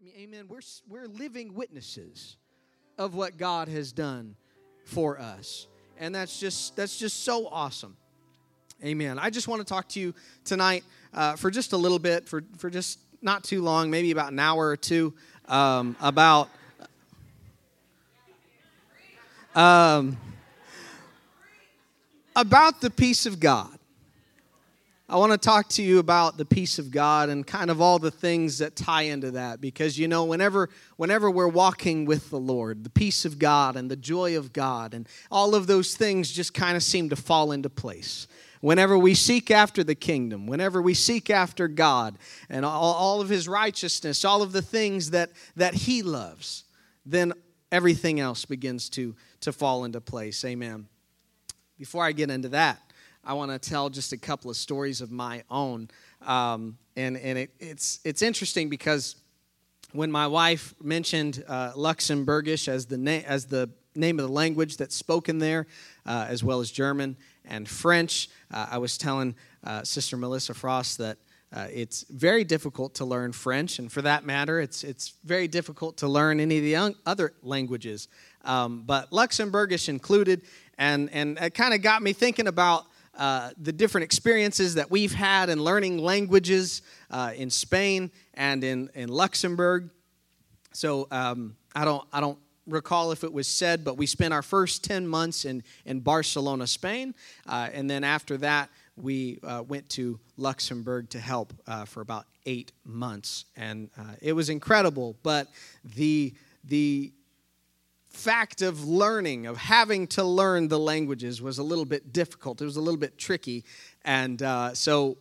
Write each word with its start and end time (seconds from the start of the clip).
I 0.00 0.04
mean, 0.04 0.14
amen. 0.16 0.46
We're, 0.48 0.60
we're 0.88 1.06
living 1.06 1.54
witnesses 1.54 2.36
of 2.98 3.14
what 3.14 3.36
God 3.36 3.66
has 3.68 3.90
done 3.90 4.36
for 4.84 5.18
us. 5.18 5.66
And 5.98 6.14
that's 6.14 6.38
just 6.38 6.76
that's 6.76 6.96
just 6.98 7.24
so 7.24 7.48
awesome. 7.48 7.96
Amen. 8.84 9.18
I 9.18 9.30
just 9.30 9.48
want 9.48 9.60
to 9.60 9.64
talk 9.64 9.88
to 9.90 10.00
you 10.00 10.14
tonight 10.44 10.84
uh, 11.12 11.34
for 11.34 11.50
just 11.50 11.72
a 11.72 11.76
little 11.76 11.98
bit, 11.98 12.28
for, 12.28 12.44
for 12.58 12.70
just 12.70 13.00
not 13.20 13.42
too 13.42 13.60
long, 13.60 13.90
maybe 13.90 14.12
about 14.12 14.30
an 14.30 14.38
hour 14.38 14.68
or 14.68 14.76
two, 14.76 15.14
um, 15.46 15.96
about 16.00 16.48
um, 19.56 20.16
about 22.36 22.80
the 22.80 22.90
peace 22.90 23.26
of 23.26 23.40
God. 23.40 23.77
I 25.10 25.16
want 25.16 25.32
to 25.32 25.38
talk 25.38 25.70
to 25.70 25.82
you 25.82 26.00
about 26.00 26.36
the 26.36 26.44
peace 26.44 26.78
of 26.78 26.90
God 26.90 27.30
and 27.30 27.46
kind 27.46 27.70
of 27.70 27.80
all 27.80 27.98
the 27.98 28.10
things 28.10 28.58
that 28.58 28.76
tie 28.76 29.02
into 29.02 29.30
that 29.30 29.58
because 29.58 29.98
you 29.98 30.06
know 30.06 30.24
whenever 30.24 30.68
whenever 30.98 31.30
we're 31.30 31.48
walking 31.48 32.04
with 32.04 32.28
the 32.28 32.38
Lord, 32.38 32.84
the 32.84 32.90
peace 32.90 33.24
of 33.24 33.38
God 33.38 33.74
and 33.74 33.90
the 33.90 33.96
joy 33.96 34.36
of 34.36 34.52
God 34.52 34.92
and 34.92 35.08
all 35.30 35.54
of 35.54 35.66
those 35.66 35.94
things 35.94 36.30
just 36.30 36.52
kind 36.52 36.76
of 36.76 36.82
seem 36.82 37.08
to 37.08 37.16
fall 37.16 37.52
into 37.52 37.70
place. 37.70 38.26
Whenever 38.60 38.98
we 38.98 39.14
seek 39.14 39.50
after 39.50 39.82
the 39.82 39.94
kingdom, 39.94 40.46
whenever 40.46 40.82
we 40.82 40.92
seek 40.92 41.30
after 41.30 41.68
God 41.68 42.18
and 42.50 42.66
all, 42.66 42.92
all 42.92 43.22
of 43.22 43.30
his 43.30 43.48
righteousness, 43.48 44.26
all 44.26 44.42
of 44.42 44.52
the 44.52 44.60
things 44.60 45.12
that 45.12 45.30
that 45.56 45.72
he 45.72 46.02
loves, 46.02 46.64
then 47.06 47.32
everything 47.72 48.20
else 48.20 48.44
begins 48.44 48.90
to 48.90 49.16
to 49.40 49.54
fall 49.54 49.86
into 49.86 50.02
place. 50.02 50.44
Amen. 50.44 50.86
Before 51.78 52.04
I 52.04 52.12
get 52.12 52.30
into 52.30 52.50
that, 52.50 52.82
I 53.28 53.34
want 53.34 53.50
to 53.50 53.58
tell 53.58 53.90
just 53.90 54.14
a 54.14 54.16
couple 54.16 54.50
of 54.50 54.56
stories 54.56 55.02
of 55.02 55.10
my 55.10 55.42
own. 55.50 55.90
Um, 56.22 56.78
and 56.96 57.14
and 57.18 57.36
it, 57.38 57.50
it's, 57.60 58.00
it's 58.02 58.22
interesting 58.22 58.70
because 58.70 59.16
when 59.92 60.10
my 60.10 60.26
wife 60.26 60.74
mentioned 60.82 61.44
uh, 61.46 61.72
Luxembourgish 61.72 62.68
as 62.68 62.86
the, 62.86 62.96
na- 62.96 63.20
as 63.26 63.44
the 63.44 63.68
name 63.94 64.18
of 64.18 64.26
the 64.26 64.32
language 64.32 64.78
that's 64.78 64.94
spoken 64.94 65.38
there, 65.38 65.66
uh, 66.06 66.24
as 66.26 66.42
well 66.42 66.60
as 66.60 66.70
German 66.70 67.18
and 67.44 67.68
French, 67.68 68.30
uh, 68.50 68.66
I 68.70 68.78
was 68.78 68.96
telling 68.96 69.34
uh, 69.62 69.82
Sister 69.82 70.16
Melissa 70.16 70.54
Frost 70.54 70.96
that 70.96 71.18
uh, 71.52 71.66
it's 71.70 72.06
very 72.08 72.44
difficult 72.44 72.94
to 72.94 73.04
learn 73.04 73.32
French, 73.32 73.78
and 73.78 73.92
for 73.92 74.00
that 74.02 74.24
matter, 74.24 74.58
it's, 74.58 74.84
it's 74.84 75.14
very 75.24 75.48
difficult 75.48 75.98
to 75.98 76.08
learn 76.08 76.40
any 76.40 76.56
of 76.58 76.64
the 76.64 76.94
other 77.04 77.34
languages, 77.42 78.08
um, 78.46 78.84
but 78.86 79.10
Luxembourgish 79.10 79.90
included. 79.90 80.42
And, 80.78 81.10
and 81.12 81.38
it 81.38 81.54
kind 81.54 81.74
of 81.74 81.82
got 81.82 82.02
me 82.02 82.12
thinking 82.12 82.46
about 82.46 82.86
uh, 83.18 83.50
the 83.60 83.72
different 83.72 84.04
experiences 84.04 84.76
that 84.76 84.90
we've 84.90 85.12
had 85.12 85.50
in 85.50 85.62
learning 85.62 85.98
languages 85.98 86.82
uh, 87.10 87.32
in 87.34 87.50
Spain 87.50 88.12
and 88.34 88.62
in, 88.62 88.88
in 88.94 89.08
Luxembourg. 89.08 89.90
So 90.72 91.08
um, 91.10 91.56
I, 91.74 91.84
don't, 91.84 92.06
I 92.12 92.20
don't 92.20 92.38
recall 92.68 93.10
if 93.10 93.24
it 93.24 93.32
was 93.32 93.48
said, 93.48 93.84
but 93.84 93.96
we 93.96 94.06
spent 94.06 94.32
our 94.32 94.42
first 94.42 94.84
10 94.84 95.08
months 95.08 95.44
in, 95.44 95.64
in 95.84 95.98
Barcelona, 95.98 96.68
Spain. 96.68 97.12
Uh, 97.44 97.68
and 97.72 97.90
then 97.90 98.04
after 98.04 98.36
that, 98.36 98.70
we 98.96 99.40
uh, 99.42 99.64
went 99.66 99.88
to 99.90 100.20
Luxembourg 100.36 101.10
to 101.10 101.18
help 101.18 101.52
uh, 101.66 101.84
for 101.84 102.02
about 102.02 102.26
eight 102.46 102.70
months. 102.84 103.46
And 103.56 103.90
it 104.22 104.32
was 104.32 104.48
incredible, 104.48 105.16
but 105.24 105.48
the, 105.84 106.34
the 106.64 107.12
fact 108.08 108.62
of 108.62 108.84
learning, 108.84 109.46
of 109.46 109.56
having 109.56 110.06
to 110.08 110.24
learn 110.24 110.68
the 110.68 110.78
languages, 110.78 111.40
was 111.42 111.58
a 111.58 111.62
little 111.62 111.84
bit 111.84 112.12
difficult. 112.12 112.60
It 112.60 112.64
was 112.64 112.76
a 112.76 112.80
little 112.80 112.98
bit 112.98 113.18
tricky. 113.18 113.64
And 114.04 114.42
uh, 114.42 114.74
so 114.74 115.18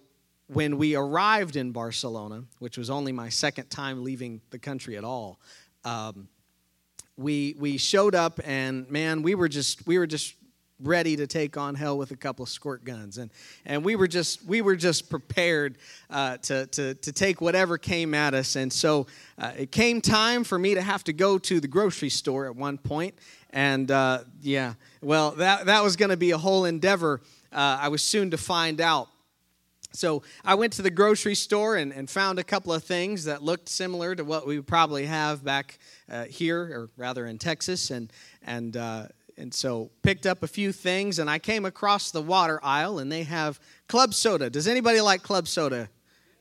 when 0.48 0.78
we 0.78 0.96
arrived 0.96 1.56
in 1.56 1.72
Barcelona, 1.72 2.44
which 2.60 2.78
was 2.78 2.90
only 2.90 3.12
my 3.12 3.30
second 3.30 3.70
time 3.70 4.04
leaving 4.04 4.42
the 4.50 4.60
country 4.60 4.98
at 4.98 5.04
all, 5.04 5.40
um, 5.84 6.30
we, 7.18 7.56
we 7.58 7.78
showed 7.78 8.16
up 8.16 8.40
and 8.46 8.90
man, 8.90 9.24
we 9.24 9.36
were 9.36 9.50
just, 9.50 9.86
we 9.88 9.98
were 9.98 10.08
just 10.08 10.36
ready 10.80 11.16
to 11.16 11.28
take 11.28 11.58
on 11.58 11.76
hell 11.76 11.98
with 11.98 12.12
a 12.12 12.16
couple 12.16 12.44
of 12.44 12.50
squirt 12.50 12.84
guns. 12.84 13.18
And 13.18 13.32
and 13.66 13.84
we 13.84 13.96
were 13.96 14.08
just 14.08 14.46
we 14.46 14.62
were 14.62 14.76
just 14.76 15.10
prepared 15.10 15.78
uh, 16.10 16.38
to, 16.38 16.68
to 16.68 16.94
to 16.94 17.12
take 17.12 17.42
whatever 17.42 17.78
came 17.78 18.14
at 18.14 18.34
us. 18.34 18.56
And 18.56 18.72
so 18.72 19.08
uh, 19.38 19.52
it 19.58 19.72
came 19.72 20.02
time 20.02 20.44
for 20.44 20.60
me 20.60 20.76
to 20.76 20.82
have 20.82 21.04
to 21.06 21.14
go 21.14 21.38
to 21.40 21.60
the 21.60 21.68
grocery 21.68 22.10
store 22.10 22.46
at 22.46 22.56
one 22.56 22.78
point. 22.78 23.16
And 23.52 23.90
uh, 23.90 24.20
yeah 24.42 24.74
well 25.02 25.32
that 25.32 25.66
that 25.66 25.84
was 25.84 25.96
going 25.96 26.12
to 26.12 26.18
be 26.18 26.32
a 26.32 26.38
whole 26.38 26.66
endeavor 26.66 27.22
uh, 27.52 27.80
I 27.82 27.88
was 27.88 28.04
soon 28.04 28.32
to 28.32 28.38
find 28.38 28.82
out. 28.82 29.08
So 29.94 30.22
I 30.46 30.56
went 30.56 30.74
to 30.74 30.82
the 30.82 30.92
grocery 30.92 31.34
store 31.34 31.78
and, 31.78 31.92
and 31.92 32.10
found 32.10 32.40
a 32.40 32.44
couple 32.44 32.72
of 32.72 32.84
things 32.84 33.24
that 33.26 33.42
looked 33.42 33.70
similar 33.70 34.14
to 34.16 34.24
what 34.24 34.46
we 34.46 34.62
probably 34.62 35.06
have 35.06 35.44
back 35.44 35.80
uh, 36.12 36.26
here, 36.26 36.62
or 36.62 36.90
rather 36.98 37.26
in 37.26 37.40
Texas, 37.40 37.90
and 37.90 38.12
and 38.46 38.78
uh, 38.78 39.08
and 39.38 39.54
so 39.54 39.92
picked 40.02 40.26
up 40.26 40.44
a 40.44 40.48
few 40.48 40.72
things 40.72 41.20
and 41.20 41.30
i 41.30 41.38
came 41.38 41.66
across 41.66 42.12
the 42.12 42.22
water 42.22 42.60
aisle 42.64 43.00
and 43.00 43.12
they 43.12 43.24
have 43.24 43.60
club 43.88 44.14
soda. 44.14 44.50
Does 44.50 44.68
anybody 44.68 45.02
like 45.02 45.24
club 45.24 45.48
soda? 45.48 45.90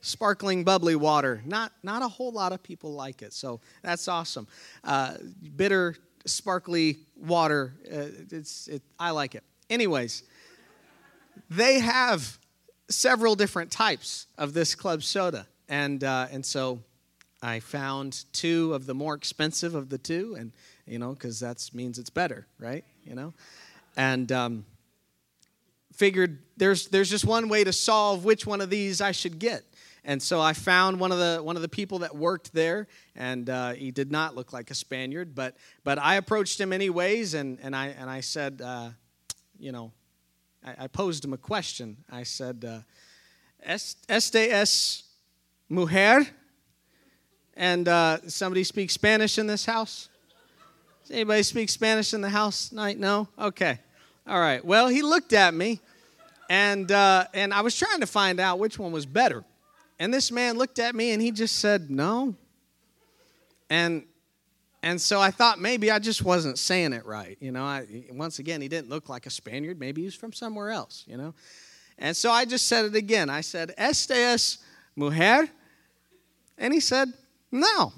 Sparkling 0.01 0.63
bubbly 0.63 0.95
water. 0.95 1.41
Not 1.45 1.71
not 1.83 2.01
a 2.01 2.07
whole 2.07 2.31
lot 2.31 2.51
of 2.51 2.61
people 2.61 2.93
like 2.93 3.21
it 3.21 3.33
so 3.33 3.59
that's 3.81 4.07
awesome. 4.07 4.47
Uh, 4.83 5.15
bitter 5.55 5.95
sparkly 6.25 6.97
water 7.15 7.73
uh, 7.91 8.07
it's 8.31 8.67
it, 8.67 8.81
i 8.99 9.11
like 9.11 9.35
it. 9.35 9.43
Anyways 9.69 10.23
they 11.49 11.79
have 11.79 12.37
several 12.89 13.35
different 13.35 13.71
types 13.71 14.27
of 14.37 14.53
this 14.53 14.75
club 14.75 15.03
soda 15.03 15.47
and 15.69 16.03
uh, 16.03 16.27
and 16.31 16.45
so 16.45 16.79
i 17.41 17.59
found 17.59 18.25
two 18.33 18.73
of 18.73 18.85
the 18.85 18.93
more 18.93 19.13
expensive 19.13 19.75
of 19.75 19.89
the 19.89 19.97
two 19.97 20.35
and 20.37 20.51
you 20.87 20.99
know, 20.99 21.11
because 21.13 21.39
that 21.41 21.69
means 21.73 21.99
it's 21.99 22.09
better, 22.09 22.47
right? 22.59 22.85
You 23.03 23.15
know, 23.15 23.33
and 23.95 24.31
um, 24.31 24.65
figured 25.93 26.39
there's 26.55 26.87
there's 26.87 27.09
just 27.09 27.25
one 27.25 27.49
way 27.49 27.63
to 27.63 27.73
solve 27.73 28.23
which 28.23 28.45
one 28.45 28.61
of 28.61 28.69
these 28.69 29.01
I 29.01 29.11
should 29.11 29.39
get. 29.39 29.63
And 30.03 30.23
so 30.23 30.39
I 30.39 30.53
found 30.53 31.01
one 31.01 31.11
of 31.11 31.17
the 31.17 31.41
one 31.43 31.57
of 31.57 31.61
the 31.61 31.67
people 31.67 31.99
that 31.99 32.15
worked 32.15 32.53
there, 32.53 32.87
and 33.15 33.49
uh, 33.49 33.73
he 33.73 33.91
did 33.91 34.09
not 34.09 34.35
look 34.35 34.53
like 34.53 34.71
a 34.71 34.75
Spaniard, 34.75 35.35
but 35.35 35.57
but 35.83 35.99
I 35.99 36.15
approached 36.15 36.59
him 36.59 36.71
anyways, 36.71 37.33
and 37.33 37.59
and 37.61 37.75
I 37.75 37.87
and 37.87 38.09
I 38.09 38.21
said, 38.21 38.61
uh, 38.63 38.91
you 39.59 39.73
know, 39.73 39.91
I, 40.63 40.85
I, 40.85 40.87
posed 40.87 41.25
him 41.25 41.33
a 41.33 41.37
question. 41.37 41.97
I 42.09 42.23
said, 42.23 42.63
uh, 42.65 42.79
"Este 43.61 44.35
es 44.35 45.03
mujer?" 45.67 46.25
And 47.55 47.87
uh, 47.87 48.19
somebody 48.27 48.63
speaks 48.63 48.93
Spanish 48.93 49.37
in 49.37 49.47
this 49.47 49.65
house? 49.65 50.09
Does 51.07 51.15
anybody 51.15 51.41
speak 51.43 51.69
Spanish 51.69 52.13
in 52.13 52.19
the 52.19 52.27
house 52.27 52.67
tonight? 52.67 52.99
No? 52.99 53.29
Okay. 53.39 53.79
All 54.27 54.41
right. 54.41 54.63
Well, 54.65 54.89
he 54.89 55.01
looked 55.01 55.31
at 55.31 55.53
me, 55.53 55.79
and, 56.49 56.91
uh, 56.91 57.23
and 57.33 57.53
I 57.53 57.61
was 57.61 57.77
trying 57.77 58.01
to 58.01 58.05
find 58.05 58.41
out 58.41 58.59
which 58.59 58.77
one 58.77 58.91
was 58.91 59.05
better. 59.05 59.45
And 59.99 60.13
this 60.13 60.33
man 60.33 60.57
looked 60.57 60.79
at 60.79 60.95
me 60.95 61.11
and 61.11 61.21
he 61.21 61.31
just 61.31 61.59
said, 61.59 61.89
no. 61.89 62.35
And, 63.69 64.03
and 64.83 64.99
so 64.99 65.21
I 65.21 65.31
thought 65.31 65.61
maybe 65.61 65.91
I 65.91 65.99
just 65.99 66.25
wasn't 66.25 66.59
saying 66.59 66.91
it 66.91 67.05
right. 67.05 67.37
You 67.39 67.53
know, 67.53 67.63
I, 67.63 67.85
once 68.11 68.39
again, 68.39 68.59
he 68.59 68.67
didn't 68.67 68.89
look 68.89 69.07
like 69.07 69.27
a 69.27 69.29
Spaniard. 69.29 69.79
Maybe 69.79 70.01
he 70.01 70.05
was 70.07 70.15
from 70.15 70.33
somewhere 70.33 70.71
else, 70.71 71.05
you 71.07 71.15
know. 71.15 71.33
And 71.97 72.17
so 72.17 72.31
I 72.31 72.43
just 72.43 72.67
said 72.67 72.83
it 72.83 72.95
again. 72.95 73.29
I 73.29 73.39
said, 73.39 73.73
Este 73.77 74.11
es 74.11 74.57
mujer? 74.97 75.47
And 76.57 76.73
he 76.73 76.81
said, 76.81 77.13
no. 77.49 77.93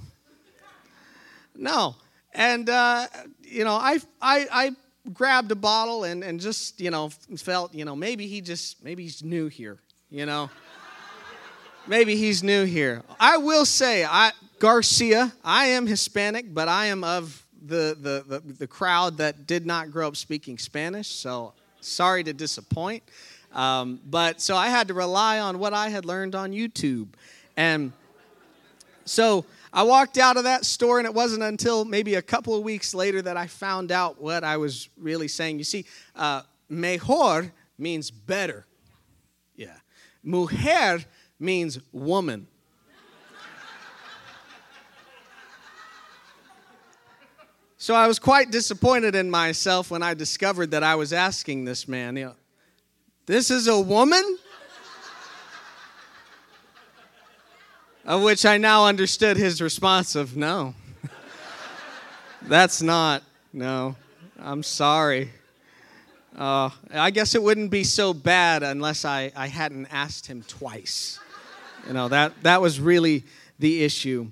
No. 1.55 1.95
And, 2.33 2.69
uh, 2.69 3.07
you 3.41 3.63
know, 3.63 3.73
I, 3.73 3.99
I, 4.21 4.47
I 4.51 4.71
grabbed 5.13 5.51
a 5.51 5.55
bottle 5.55 6.03
and, 6.03 6.23
and 6.23 6.39
just, 6.39 6.79
you 6.79 6.91
know, 6.91 7.09
felt, 7.37 7.73
you 7.73 7.85
know, 7.85 7.95
maybe 7.95 8.27
he 8.27 8.41
just, 8.41 8.83
maybe 8.83 9.03
he's 9.03 9.23
new 9.23 9.47
here, 9.47 9.79
you 10.09 10.25
know. 10.25 10.49
maybe 11.87 12.15
he's 12.15 12.43
new 12.43 12.65
here. 12.65 13.03
I 13.19 13.37
will 13.37 13.65
say, 13.65 14.05
I, 14.05 14.31
Garcia, 14.59 15.33
I 15.43 15.67
am 15.67 15.87
Hispanic, 15.87 16.53
but 16.53 16.67
I 16.67 16.87
am 16.87 17.03
of 17.03 17.45
the, 17.65 17.97
the, 17.99 18.23
the, 18.27 18.53
the 18.53 18.67
crowd 18.67 19.17
that 19.17 19.47
did 19.47 19.65
not 19.65 19.91
grow 19.91 20.07
up 20.07 20.15
speaking 20.15 20.57
Spanish, 20.57 21.07
so 21.07 21.53
sorry 21.81 22.23
to 22.23 22.33
disappoint. 22.33 23.03
Um, 23.53 23.99
but 24.05 24.41
so 24.41 24.55
I 24.55 24.67
had 24.69 24.89
to 24.89 24.93
rely 24.93 25.39
on 25.39 25.57
what 25.57 25.73
I 25.73 25.89
had 25.89 26.05
learned 26.05 26.35
on 26.35 26.51
YouTube. 26.51 27.07
And 27.57 27.91
so 29.05 29.45
I 29.71 29.83
walked 29.83 30.17
out 30.17 30.37
of 30.37 30.45
that 30.45 30.65
store, 30.65 30.97
and 30.99 31.05
it 31.05 31.13
wasn't 31.13 31.43
until 31.43 31.85
maybe 31.85 32.15
a 32.15 32.21
couple 32.21 32.55
of 32.55 32.63
weeks 32.63 32.93
later 32.93 33.21
that 33.21 33.37
I 33.37 33.47
found 33.47 33.91
out 33.91 34.19
what 34.21 34.43
I 34.43 34.57
was 34.57 34.89
really 34.97 35.27
saying. 35.27 35.59
You 35.59 35.63
see, 35.63 35.85
uh, 36.15 36.41
mejor 36.69 37.51
means 37.77 38.09
better. 38.09 38.65
Yeah. 39.55 39.75
Mujer 40.23 41.05
means 41.39 41.79
woman. 41.91 42.47
So 47.81 47.95
I 47.95 48.07
was 48.07 48.19
quite 48.19 48.51
disappointed 48.51 49.15
in 49.15 49.31
myself 49.31 49.89
when 49.89 50.03
I 50.03 50.13
discovered 50.13 50.71
that 50.71 50.83
I 50.83 50.95
was 50.95 51.13
asking 51.13 51.63
this 51.63 51.87
man, 51.87 52.17
you 52.17 52.25
know, 52.25 52.35
this 53.25 53.49
is 53.49 53.67
a 53.67 53.79
woman? 53.79 54.37
Of 58.09 58.23
which 58.23 58.43
I 58.43 58.57
now 58.57 58.87
understood 58.87 59.37
his 59.37 59.61
response 59.61 60.15
of 60.15 60.35
no. 60.35 60.73
That's 62.41 62.81
not, 62.81 63.21
no. 63.53 63.95
I'm 64.39 64.63
sorry. 64.63 65.29
Uh, 66.35 66.71
I 66.91 67.11
guess 67.11 67.35
it 67.35 67.43
wouldn't 67.43 67.69
be 67.69 67.83
so 67.83 68.15
bad 68.15 68.63
unless 68.63 69.05
I, 69.05 69.31
I 69.35 69.45
hadn't 69.45 69.85
asked 69.91 70.25
him 70.25 70.41
twice. 70.47 71.19
You 71.85 71.93
know, 71.93 72.07
that, 72.07 72.33
that 72.41 72.61
was 72.61 72.79
really 72.79 73.25
the 73.59 73.83
issue. 73.83 74.31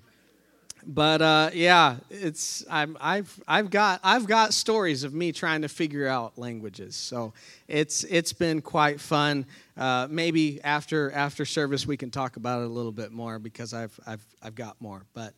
But 0.90 1.22
uh, 1.22 1.50
yeah, 1.54 1.98
it's 2.10 2.66
i 2.70 2.88
have 3.02 3.40
I've 3.46 3.70
got 3.70 4.00
I've 4.04 4.26
got 4.26 4.54
stories 4.54 5.04
of 5.04 5.14
me 5.14 5.34
trying 5.34 5.64
to 5.64 5.68
figure 5.68 6.08
out 6.08 6.38
languages. 6.38 6.96
So 6.96 7.34
it's 7.68 8.06
it's 8.06 8.32
been 8.32 8.62
quite 8.62 9.02
fun. 9.02 9.46
Uh, 9.76 10.08
maybe 10.10 10.62
after 10.64 11.12
after 11.12 11.44
service 11.44 11.86
we 11.86 11.98
can 11.98 12.10
talk 12.10 12.38
about 12.38 12.62
it 12.62 12.66
a 12.66 12.70
little 12.70 12.94
bit 12.94 13.12
more 13.12 13.38
because 13.38 13.74
I've 13.74 14.00
I've 14.08 14.26
I've 14.42 14.56
got 14.56 14.80
more. 14.80 15.04
But 15.14 15.34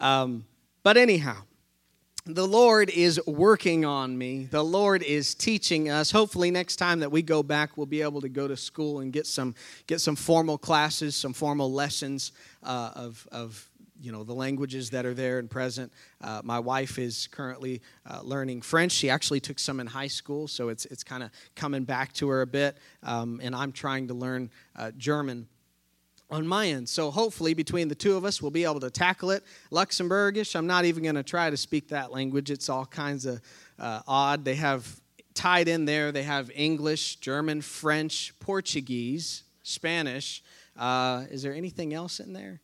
um, 0.00 0.44
but 0.84 0.96
anyhow, 0.96 1.38
the 2.24 2.46
Lord 2.46 2.88
is 2.90 3.20
working 3.26 3.84
on 3.84 4.16
me. 4.16 4.44
The 4.44 4.64
Lord 4.64 5.02
is 5.02 5.34
teaching 5.34 5.90
us. 5.90 6.12
Hopefully, 6.12 6.52
next 6.52 6.76
time 6.76 7.00
that 7.00 7.10
we 7.10 7.20
go 7.20 7.42
back, 7.42 7.76
we'll 7.76 7.86
be 7.86 8.00
able 8.00 8.20
to 8.20 8.28
go 8.28 8.46
to 8.46 8.56
school 8.56 9.00
and 9.00 9.12
get 9.12 9.26
some 9.26 9.56
get 9.88 10.00
some 10.00 10.14
formal 10.14 10.56
classes, 10.56 11.16
some 11.16 11.32
formal 11.32 11.72
lessons 11.72 12.30
uh, 12.62 12.92
of 12.94 13.28
of 13.32 13.68
you 14.04 14.12
know 14.12 14.22
the 14.22 14.34
languages 14.34 14.90
that 14.90 15.06
are 15.06 15.14
there 15.14 15.38
and 15.38 15.50
present. 15.50 15.92
Uh, 16.20 16.42
my 16.44 16.58
wife 16.58 16.98
is 16.98 17.26
currently 17.28 17.80
uh, 18.08 18.20
learning 18.22 18.60
French. 18.60 18.92
She 18.92 19.08
actually 19.08 19.40
took 19.40 19.58
some 19.58 19.80
in 19.80 19.86
high 19.86 20.08
school, 20.08 20.46
so 20.46 20.68
it's 20.68 20.84
it's 20.86 21.02
kind 21.02 21.22
of 21.22 21.30
coming 21.56 21.84
back 21.84 22.12
to 22.14 22.28
her 22.28 22.42
a 22.42 22.46
bit. 22.46 22.76
Um, 23.02 23.40
and 23.42 23.54
I'm 23.54 23.72
trying 23.72 24.08
to 24.08 24.14
learn 24.14 24.50
uh, 24.76 24.90
German 24.96 25.48
on 26.30 26.46
my 26.46 26.68
end. 26.68 26.88
So 26.88 27.10
hopefully, 27.10 27.54
between 27.54 27.88
the 27.88 27.94
two 27.94 28.16
of 28.16 28.24
us, 28.24 28.42
we'll 28.42 28.50
be 28.50 28.64
able 28.64 28.80
to 28.80 28.90
tackle 28.90 29.30
it. 29.30 29.44
Luxembourgish, 29.70 30.54
I'm 30.56 30.66
not 30.66 30.84
even 30.84 31.02
going 31.02 31.14
to 31.14 31.22
try 31.22 31.48
to 31.48 31.56
speak 31.56 31.88
that 31.88 32.12
language. 32.12 32.50
It's 32.50 32.68
all 32.68 32.86
kinds 32.86 33.24
of 33.24 33.40
uh, 33.78 34.00
odd. 34.06 34.44
They 34.44 34.56
have 34.56 35.00
tied 35.34 35.68
in 35.68 35.84
there, 35.84 36.12
they 36.12 36.22
have 36.22 36.50
English, 36.54 37.16
German, 37.16 37.60
French, 37.60 38.32
Portuguese, 38.38 39.42
Spanish. 39.62 40.42
Uh, 40.76 41.24
is 41.30 41.42
there 41.42 41.54
anything 41.54 41.92
else 41.92 42.20
in 42.20 42.32
there? 42.32 42.60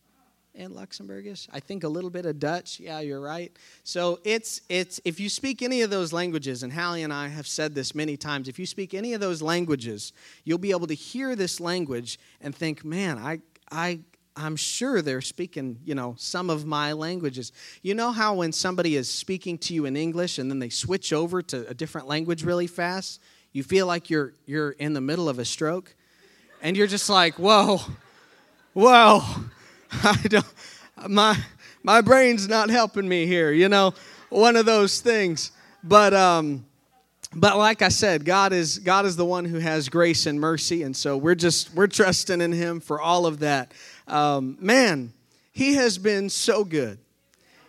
In 0.53 0.71
Luxembourgish. 0.71 1.47
I 1.51 1.59
think 1.59 1.83
a 1.83 1.87
little 1.87 2.09
bit 2.09 2.25
of 2.25 2.39
Dutch. 2.39 2.79
Yeah, 2.79 2.99
you're 2.99 3.21
right. 3.21 3.55
So 3.83 4.19
it's 4.23 4.61
it's 4.69 4.99
if 5.05 5.19
you 5.19 5.29
speak 5.29 5.61
any 5.61 5.81
of 5.81 5.89
those 5.89 6.11
languages, 6.11 6.63
and 6.63 6.73
Hallie 6.73 7.03
and 7.03 7.13
I 7.13 7.27
have 7.29 7.47
said 7.47 7.73
this 7.73 7.95
many 7.95 8.17
times, 8.17 8.47
if 8.47 8.59
you 8.59 8.65
speak 8.65 8.93
any 8.93 9.13
of 9.13 9.21
those 9.21 9.41
languages, 9.41 10.13
you'll 10.43 10.57
be 10.57 10.71
able 10.71 10.87
to 10.87 10.93
hear 10.93 11.35
this 11.35 11.59
language 11.59 12.19
and 12.41 12.55
think, 12.55 12.83
man, 12.83 13.17
I 13.17 13.39
I 13.71 13.99
I'm 14.35 14.55
sure 14.55 15.01
they're 15.01 15.21
speaking, 15.21 15.79
you 15.83 15.95
know, 15.95 16.15
some 16.17 16.49
of 16.49 16.65
my 16.65 16.93
languages. 16.93 17.51
You 17.81 17.93
know 17.95 18.11
how 18.11 18.35
when 18.35 18.51
somebody 18.51 18.95
is 18.95 19.09
speaking 19.09 19.57
to 19.59 19.73
you 19.73 19.85
in 19.85 19.95
English 19.95 20.37
and 20.37 20.49
then 20.49 20.59
they 20.59 20.69
switch 20.69 21.11
over 21.13 21.41
to 21.43 21.67
a 21.67 21.73
different 21.73 22.07
language 22.07 22.43
really 22.43 22.67
fast, 22.67 23.21
you 23.51 23.63
feel 23.63 23.87
like 23.87 24.09
you're 24.09 24.33
you're 24.45 24.71
in 24.71 24.93
the 24.93 25.01
middle 25.01 25.29
of 25.29 25.39
a 25.39 25.45
stroke 25.45 25.95
and 26.61 26.75
you're 26.75 26.87
just 26.87 27.09
like, 27.09 27.39
"Whoa. 27.39 27.79
Whoa. 28.73 29.21
I 30.03 30.17
don't 30.27 30.45
my 31.07 31.37
my 31.83 32.01
brain's 32.01 32.47
not 32.47 32.69
helping 32.69 33.07
me 33.07 33.25
here, 33.25 33.51
you 33.51 33.69
know, 33.69 33.93
one 34.29 34.55
of 34.55 34.65
those 34.65 34.99
things." 35.01 35.51
But 35.83 36.13
um 36.13 36.65
but 37.33 37.57
like 37.57 37.81
I 37.81 37.87
said, 37.87 38.25
God 38.25 38.51
is 38.51 38.79
God 38.79 39.05
is 39.05 39.15
the 39.15 39.25
one 39.25 39.45
who 39.45 39.59
has 39.59 39.87
grace 39.87 40.25
and 40.25 40.39
mercy, 40.39 40.83
and 40.83 40.95
so 40.95 41.15
we're 41.15 41.35
just 41.35 41.73
we're 41.73 41.87
trusting 41.87 42.41
in 42.41 42.51
Him 42.51 42.81
for 42.81 42.99
all 42.99 43.25
of 43.25 43.39
that. 43.39 43.73
Um, 44.07 44.57
man, 44.59 45.13
He 45.53 45.75
has 45.75 45.97
been 45.97 46.29
so 46.29 46.65
good. 46.65 46.99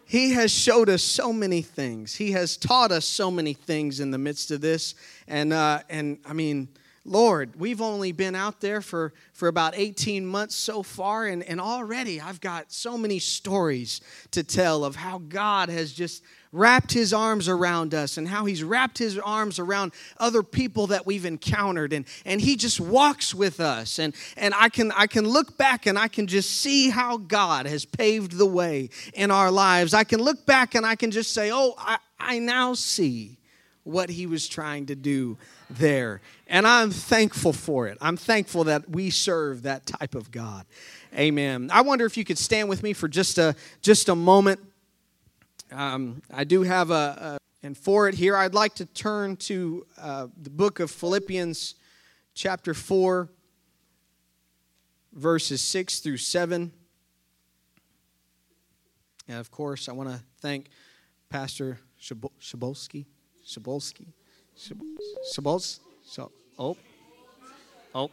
He 0.04 0.32
has 0.32 0.52
showed 0.52 0.88
us 0.88 1.02
so 1.02 1.32
many 1.32 1.62
things. 1.62 2.16
He 2.16 2.32
has 2.32 2.56
taught 2.56 2.90
us 2.90 3.04
so 3.04 3.30
many 3.30 3.54
things 3.54 4.00
in 4.00 4.10
the 4.10 4.18
midst 4.18 4.50
of 4.50 4.60
this, 4.60 4.94
and 5.28 5.52
uh, 5.52 5.80
and 5.88 6.18
I 6.26 6.32
mean. 6.32 6.68
Lord, 7.04 7.58
we've 7.58 7.80
only 7.80 8.12
been 8.12 8.36
out 8.36 8.60
there 8.60 8.80
for, 8.80 9.12
for 9.32 9.48
about 9.48 9.74
18 9.76 10.24
months 10.24 10.54
so 10.54 10.84
far, 10.84 11.26
and, 11.26 11.42
and 11.42 11.60
already 11.60 12.20
I've 12.20 12.40
got 12.40 12.70
so 12.70 12.96
many 12.96 13.18
stories 13.18 14.00
to 14.30 14.44
tell 14.44 14.84
of 14.84 14.94
how 14.94 15.18
God 15.18 15.68
has 15.68 15.92
just 15.92 16.22
wrapped 16.52 16.92
his 16.92 17.12
arms 17.12 17.48
around 17.48 17.94
us 17.94 18.18
and 18.18 18.28
how 18.28 18.44
he's 18.44 18.62
wrapped 18.62 18.98
his 18.98 19.18
arms 19.18 19.58
around 19.58 19.92
other 20.18 20.42
people 20.42 20.88
that 20.88 21.06
we've 21.06 21.24
encountered 21.24 21.92
and, 21.92 22.04
and 22.24 22.40
he 22.40 22.56
just 22.56 22.78
walks 22.78 23.34
with 23.34 23.58
us. 23.58 23.98
And, 23.98 24.14
and 24.36 24.54
I, 24.54 24.68
can, 24.68 24.92
I 24.92 25.06
can 25.06 25.26
look 25.26 25.56
back 25.56 25.86
and 25.86 25.98
i 25.98 26.08
can 26.08 26.26
just 26.26 26.60
see 26.60 26.90
how 26.90 27.16
god 27.16 27.66
has 27.66 27.84
paved 27.84 28.32
the 28.32 28.46
way 28.46 28.90
in 29.14 29.30
our 29.30 29.50
lives. 29.50 29.94
I 29.94 30.04
can 30.04 30.20
look 30.20 30.44
back 30.46 30.74
and 30.74 30.84
i 30.84 30.94
can 30.94 31.10
just 31.10 31.32
say 31.32 31.50
oh 31.50 31.74
i, 31.78 31.98
I 32.20 32.38
now 32.38 32.74
see 32.74 33.38
what 33.84 34.10
he 34.10 34.26
was 34.26 34.46
trying 34.46 34.86
to 34.86 34.94
do 34.94 35.38
there 35.70 36.20
and 36.52 36.68
i'm 36.68 36.92
thankful 36.92 37.52
for 37.52 37.88
it 37.88 37.98
i'm 38.00 38.16
thankful 38.16 38.62
that 38.62 38.88
we 38.88 39.10
serve 39.10 39.62
that 39.62 39.84
type 39.86 40.14
of 40.14 40.30
god 40.30 40.64
amen 41.18 41.68
i 41.72 41.80
wonder 41.80 42.06
if 42.06 42.16
you 42.16 42.24
could 42.24 42.38
stand 42.38 42.68
with 42.68 42.84
me 42.84 42.92
for 42.92 43.08
just 43.08 43.38
a 43.38 43.56
just 43.80 44.08
a 44.08 44.14
moment 44.14 44.60
um, 45.72 46.22
I 46.32 46.44
do 46.44 46.62
have 46.62 46.90
a, 46.90 46.94
a, 46.94 47.38
and 47.62 47.76
for 47.76 48.08
it 48.08 48.14
here, 48.14 48.36
I'd 48.36 48.54
like 48.54 48.74
to 48.76 48.86
turn 48.86 49.36
to 49.36 49.86
uh, 49.98 50.26
the 50.40 50.50
book 50.50 50.80
of 50.80 50.90
Philippians, 50.90 51.76
chapter 52.34 52.74
4, 52.74 53.28
verses 55.12 55.62
6 55.62 56.00
through 56.00 56.18
7. 56.18 56.72
And 59.28 59.38
of 59.38 59.50
course, 59.50 59.88
I 59.88 59.92
want 59.92 60.10
to 60.10 60.20
thank 60.40 60.68
Pastor 61.30 61.78
Shabolsky. 62.00 63.06
Shabolsky? 63.46 64.06
Shabolsky? 65.34 65.80
So, 66.04 66.32
oh. 66.58 66.76
Oh. 67.94 68.10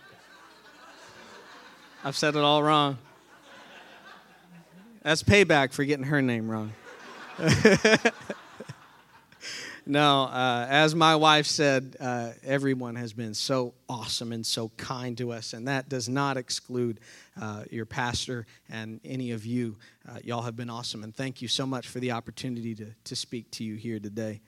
I've 2.04 2.16
said 2.16 2.36
it 2.36 2.42
all 2.42 2.64
wrong. 2.64 2.98
That's 5.02 5.24
payback 5.24 5.74
for 5.74 5.84
getting 5.86 6.06
her 6.06 6.22
name 6.22 6.50
wrong. 6.50 6.74
no, 9.86 10.24
uh, 10.24 10.68
as 10.70 10.94
my 10.94 11.16
wife 11.16 11.46
said, 11.46 11.96
uh, 12.00 12.32
everyone 12.44 12.96
has 12.96 13.14
been 13.14 13.34
so 13.34 13.74
awesome 13.88 14.34
and 14.34 14.46
so 14.46 14.70
kind 14.78 15.18
to 15.18 15.32
us, 15.32 15.54
and 15.54 15.68
that 15.68 15.88
does 15.88 16.10
not 16.10 16.36
exclude 16.36 17.00
uh, 17.42 17.64
your 17.72 17.86
pastor 17.86 18.46
and 18.70 19.00
any 19.06 19.32
of 19.32 19.46
you. 19.46 19.78
Uh, 20.08 20.20
y'all 20.24 20.42
have 20.42 20.58
been 20.58 20.70
awesome, 20.70 21.04
and 21.04 21.16
thank 21.16 21.42
you 21.42 21.48
so 21.48 21.66
much 21.66 21.88
for 21.88 22.00
the 22.00 22.12
opportunity 22.12 22.76
to, 22.76 22.88
to 23.06 23.16
speak 23.16 23.50
to 23.52 23.64
you 23.64 23.76
here 23.76 24.00
today. 24.00 24.42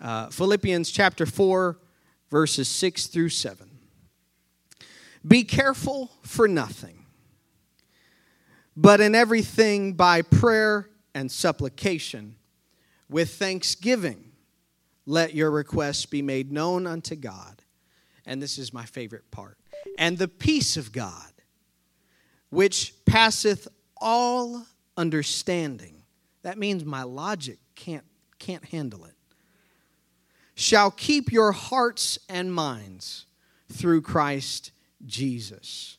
Uh, 0.00 0.30
Philippians 0.30 0.90
chapter 0.90 1.26
4, 1.26 1.76
verses 2.32 2.66
6 2.66 3.08
through 3.08 3.28
7. 3.28 3.70
Be 5.24 5.44
careful 5.44 6.10
for 6.22 6.48
nothing, 6.48 7.04
but 8.74 9.02
in 9.02 9.14
everything 9.14 9.92
by 9.92 10.22
prayer 10.22 10.88
and 11.14 11.30
supplication. 11.30 12.36
With 13.10 13.34
thanksgiving, 13.34 14.32
let 15.04 15.34
your 15.34 15.50
requests 15.50 16.06
be 16.06 16.22
made 16.22 16.50
known 16.50 16.86
unto 16.86 17.14
God. 17.14 17.62
And 18.24 18.40
this 18.40 18.56
is 18.56 18.72
my 18.72 18.86
favorite 18.86 19.30
part. 19.30 19.58
And 19.98 20.16
the 20.16 20.28
peace 20.28 20.78
of 20.78 20.90
God, 20.90 21.32
which 22.48 22.94
passeth 23.04 23.68
all 23.98 24.64
understanding, 24.96 26.02
that 26.42 26.56
means 26.56 26.82
my 26.82 27.02
logic 27.02 27.58
can't, 27.74 28.06
can't 28.38 28.64
handle 28.64 29.04
it, 29.04 29.16
shall 30.62 30.90
keep 30.92 31.32
your 31.32 31.52
hearts 31.52 32.18
and 32.28 32.54
minds 32.54 33.26
through 33.68 34.00
Christ 34.00 34.70
Jesus. 35.04 35.98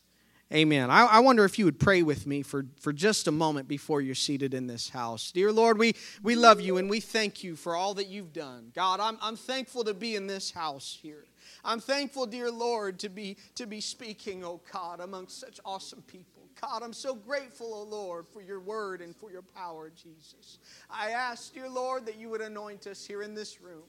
Amen. 0.53 0.89
I, 0.91 1.05
I, 1.05 1.19
wonder 1.19 1.43
if 1.45 1.57
you 1.57 1.65
would 1.65 1.79
pray 1.79 2.03
with 2.03 2.27
me 2.27 2.43
for, 2.43 2.67
for 2.79 2.93
just 2.93 3.27
a 3.27 3.31
moment 3.31 3.67
before 3.67 4.01
you're 4.01 4.13
seated 4.13 4.53
in 4.53 4.67
this 4.67 4.87
house. 4.87 5.31
Dear 5.31 5.51
Lord, 5.51 5.79
we, 5.79 5.95
we 6.21 6.35
love 6.35 6.61
you 6.61 6.77
and 6.77 6.89
we 6.89 6.99
thank 6.99 7.43
you 7.43 7.55
for 7.55 7.75
all 7.75 7.95
that 7.95 8.07
you've 8.07 8.31
done. 8.31 8.71
God, 8.75 8.99
I'm, 8.99 9.17
I'm 9.19 9.35
thankful 9.35 9.83
to 9.85 9.95
be 9.95 10.15
in 10.15 10.27
this 10.27 10.51
house 10.51 10.97
here. 11.01 11.25
I'm 11.65 11.79
thankful, 11.79 12.27
dear 12.27 12.51
Lord, 12.51 12.99
to 12.99 13.09
be, 13.09 13.37
to 13.55 13.65
be 13.65 13.81
speaking, 13.81 14.45
oh 14.45 14.61
God, 14.71 14.99
amongst 14.99 15.39
such 15.39 15.59
awesome 15.65 16.03
people. 16.03 16.43
God, 16.61 16.83
I'm 16.83 16.93
so 16.93 17.15
grateful, 17.15 17.73
oh 17.73 17.83
Lord, 17.83 18.27
for 18.27 18.41
your 18.41 18.59
word 18.59 19.01
and 19.01 19.15
for 19.15 19.31
your 19.31 19.41
power, 19.41 19.91
Jesus. 19.95 20.59
I 20.89 21.09
ask, 21.09 21.53
dear 21.53 21.67
Lord, 21.67 22.05
that 22.05 22.17
you 22.17 22.29
would 22.29 22.41
anoint 22.41 22.87
us 22.87 23.05
here 23.05 23.23
in 23.23 23.33
this 23.33 23.59
room. 23.59 23.83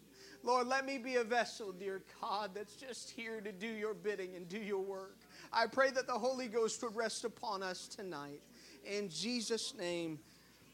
Lord, 0.45 0.67
let 0.67 0.85
me 0.85 0.99
be 0.99 1.17
a 1.17 1.25
vessel, 1.25 1.73
dear 1.73 2.03
God, 2.21 2.51
that's 2.55 2.77
just 2.77 3.11
here 3.11 3.41
to 3.41 3.51
do 3.51 3.67
your 3.67 3.95
bidding 3.95 4.37
and 4.37 4.47
do 4.47 4.59
your 4.59 4.83
work. 4.83 5.17
I 5.51 5.67
pray 5.67 5.91
that 5.93 6.07
the 6.07 6.13
Holy 6.13 6.49
Ghost 6.49 6.83
would 6.83 6.95
rest 6.95 7.25
upon 7.25 7.63
us 7.63 7.89
tonight. 7.89 8.43
In 8.85 9.09
Jesus' 9.09 9.73
name 9.75 10.19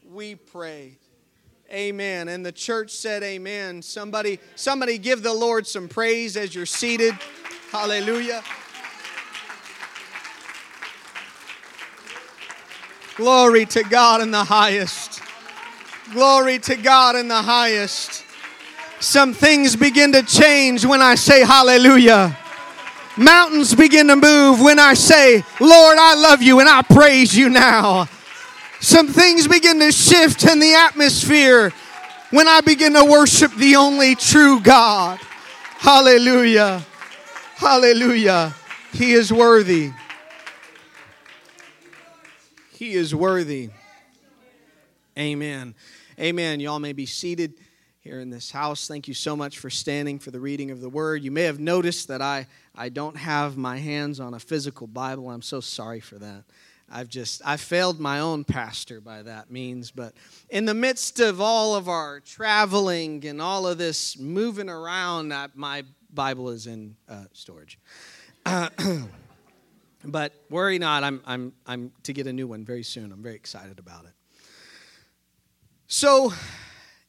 we 0.05 0.35
pray. 0.35 0.99
Amen. 1.71 2.27
And 2.27 2.45
the 2.45 2.51
church 2.51 2.91
said 2.91 3.23
amen. 3.23 3.81
Somebody 3.83 4.41
somebody 4.57 4.99
give 4.99 5.23
the 5.23 5.33
Lord 5.33 5.69
some 5.69 5.87
praise 5.87 6.37
as 6.37 6.53
you're 6.53 6.67
seated. 6.67 7.15
Hallelujah. 7.71 8.43
Glory 13.15 13.67
to 13.67 13.85
God 13.85 14.21
in 14.21 14.33
the 14.33 14.43
highest. 14.43 15.23
Glory 16.13 16.59
to 16.59 16.75
God 16.75 17.15
in 17.15 17.29
the 17.29 17.43
highest. 17.43 18.25
Some 19.01 19.33
things 19.33 19.77
begin 19.77 20.13
to 20.13 20.23
change 20.23 20.85
when 20.85 21.01
I 21.01 21.15
say 21.15 21.43
hallelujah. 21.43 22.37
Mountains 23.17 23.75
begin 23.75 24.09
to 24.09 24.17
move 24.17 24.61
when 24.61 24.79
I 24.79 24.93
say, 24.93 25.43
Lord, 25.59 25.97
I 25.99 26.15
love 26.17 26.43
you 26.43 26.61
and 26.61 26.69
I 26.69 26.83
praise 26.83 27.37
you 27.37 27.49
now. 27.49 28.09
Some 28.81 29.09
things 29.09 29.49
begin 29.49 29.81
to 29.81 29.91
shift 29.91 30.45
in 30.47 30.59
the 30.59 30.75
atmosphere 30.75 31.71
when 32.31 32.47
I 32.47 32.61
begin 32.61 32.93
to 32.93 33.05
worship 33.05 33.55
the 33.55 33.77
only 33.77 34.15
true 34.15 34.61
God. 34.61 35.19
Hallelujah. 35.79 36.85
Hallelujah. 37.57 38.55
He 38.93 39.13
is 39.13 39.33
worthy. 39.33 39.93
He 42.73 42.93
is 42.93 43.15
worthy. 43.15 43.71
Amen. 45.19 45.75
Amen. 46.19 46.61
Y'all 46.61 46.79
may 46.79 46.93
be 46.93 47.07
seated 47.07 47.55
here 48.01 48.21
in 48.21 48.31
this 48.31 48.51
house. 48.51 48.89
Thank 48.89 49.09
you 49.09 49.15
so 49.15 49.37
much 49.37 49.59
for 49.59 49.69
standing 49.69 50.19
for 50.19 50.31
the 50.31 50.41
reading 50.41 50.71
of 50.71 50.81
the 50.81 50.89
word. 50.89 51.23
You 51.23 51.31
may 51.31 51.43
have 51.43 51.61
noticed 51.61 52.09
that 52.09 52.23
I, 52.23 52.47
I 52.75 52.89
don't 52.89 53.17
have 53.17 53.57
my 53.57 53.77
hands 53.77 54.21
on 54.21 54.33
a 54.35 54.41
physical 54.41 54.87
Bible. 54.87 55.31
I'm 55.31 55.43
so 55.43 55.61
sorry 55.61 56.01
for 56.01 56.19
that. 56.19 56.45
I've 56.93 57.09
just 57.09 57.41
I 57.45 57.57
failed 57.57 58.01
my 58.01 58.19
own 58.19 58.43
pastor 58.43 59.01
by 59.01 59.23
that 59.23 59.51
means, 59.51 59.93
but 59.93 60.15
in 60.49 60.65
the 60.65 60.75
midst 60.75 61.21
of 61.21 61.41
all 61.41 61.77
of 61.77 61.89
our 61.89 62.19
traveling 62.19 63.25
and 63.27 63.41
all 63.41 63.69
of 63.69 63.79
this 63.79 64.19
moving 64.19 64.69
around, 64.69 65.33
I, 65.33 65.49
my 65.55 65.85
Bible 66.13 66.49
is 66.49 66.67
in 66.67 66.97
uh, 67.09 67.27
storage. 67.33 67.79
Uh, 68.45 68.71
but 70.05 70.33
worry 70.51 70.81
not, 70.81 71.05
I'm 71.05 71.23
I'm 71.27 71.53
I'm 71.65 71.93
to 72.05 72.13
get 72.13 72.27
a 72.27 72.33
new 72.33 72.49
one 72.49 72.65
very 72.65 72.83
soon. 72.83 73.13
I'm 73.13 73.23
very 73.23 73.37
excited 73.37 73.79
about 73.79 74.07
it. 74.07 74.13
So, 75.87 76.33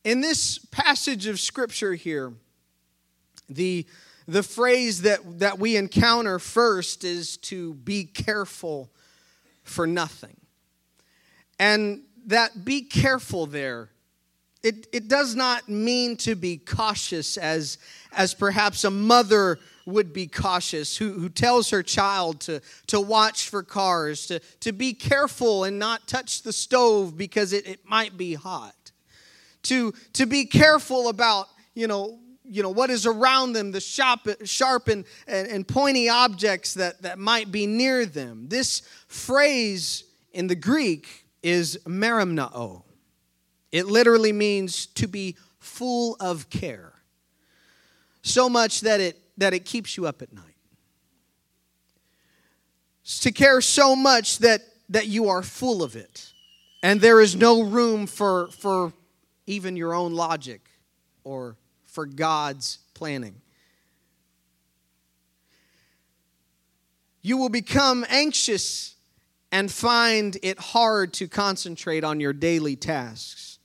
in 0.04 0.22
this 0.22 0.58
passage 0.58 1.28
of 1.28 1.40
scripture 1.40 1.94
here, 1.94 2.34
the 3.50 3.86
the 4.28 4.44
phrase 4.44 5.02
that, 5.02 5.40
that 5.40 5.60
we 5.60 5.76
encounter 5.76 6.40
first 6.40 7.04
is 7.04 7.38
to 7.38 7.74
be 7.74 8.06
careful 8.06 8.90
for 9.64 9.88
nothing. 9.88 10.38
And 11.60 12.04
that 12.28 12.64
be 12.64 12.82
careful 12.82 13.46
there, 13.46 13.90
it, 14.64 14.88
it 14.94 15.08
does 15.08 15.36
not 15.36 15.68
mean 15.68 16.18
to 16.18 16.36
be 16.36 16.58
cautious 16.58 17.36
as, 17.36 17.78
as 18.14 18.34
perhaps 18.34 18.84
a 18.84 18.92
mother 18.92 19.60
would 19.86 20.14
be 20.14 20.28
cautious, 20.28 20.96
who, 20.96 21.14
who 21.14 21.28
tells 21.28 21.72
her 21.72 21.82
child 21.82 22.40
to, 22.42 22.62
to 22.88 23.02
watch 23.02 23.50
for 23.50 23.64
cars, 23.64 24.28
to, 24.28 24.40
to 24.60 24.72
be 24.72 24.94
careful 24.94 25.64
and 25.64 25.80
not 25.80 26.08
touch 26.08 26.44
the 26.44 26.54
stove 26.54 27.18
because 27.18 27.52
it, 27.54 27.68
it 27.68 27.80
might 27.84 28.16
be 28.16 28.36
hot, 28.36 28.91
to, 29.64 29.94
to 30.14 30.26
be 30.26 30.46
careful 30.46 31.10
about, 31.10 31.48
you 31.74 31.88
know, 31.88 32.20
you 32.44 32.62
know 32.62 32.70
what 32.70 32.90
is 32.90 33.06
around 33.06 33.54
them 33.54 33.72
the 33.72 33.80
sharp, 33.80 34.28
sharp 34.44 34.90
and, 34.90 35.06
and, 35.26 35.48
and 35.48 35.66
pointy 35.66 36.10
objects 36.10 36.74
that, 36.74 37.02
that 37.02 37.18
might 37.18 37.50
be 37.50 37.66
near 37.66 38.06
them. 38.06 38.50
This 38.50 38.82
phrase 39.08 40.04
in 40.34 40.48
the 40.48 40.56
greek 40.56 41.26
is 41.42 41.80
merimnao. 41.86 42.84
It 43.72 43.86
literally 43.86 44.34
means 44.34 44.88
to 44.88 45.08
be 45.08 45.38
full 45.60 46.18
of 46.20 46.50
care. 46.50 46.92
So 48.22 48.50
much 48.50 48.82
that 48.82 49.00
it 49.00 49.18
that 49.38 49.54
it 49.54 49.66
keeps 49.66 49.98
you 49.98 50.06
up 50.06 50.22
at 50.22 50.34
night. 50.34 50.44
To 53.22 53.32
care 53.32 53.62
so 53.62 53.96
much 53.96 54.40
that 54.40 54.62
that 54.90 55.08
you 55.08 55.30
are 55.30 55.42
full 55.42 55.82
of 55.82 55.96
it. 55.96 56.32
And 56.84 57.00
there 57.00 57.22
is 57.22 57.36
no 57.36 57.62
room 57.62 58.08
for 58.08 58.50
for 58.50 58.94
even 59.52 59.76
your 59.76 59.94
own 59.94 60.14
logic 60.14 60.70
or 61.24 61.58
for 61.86 62.06
God's 62.06 62.80
planning. 62.94 63.42
You 67.22 67.38
will 67.38 67.50
become 67.50 68.06
anxious 68.10 68.96
and 69.52 69.70
find 69.70 70.38
it 70.42 70.58
hard 70.58 71.14
to 71.14 71.28
concentrate 71.28 72.04
on 72.04 72.20
your 72.20 72.34
daily 72.34 72.76
tasks. 72.76 73.60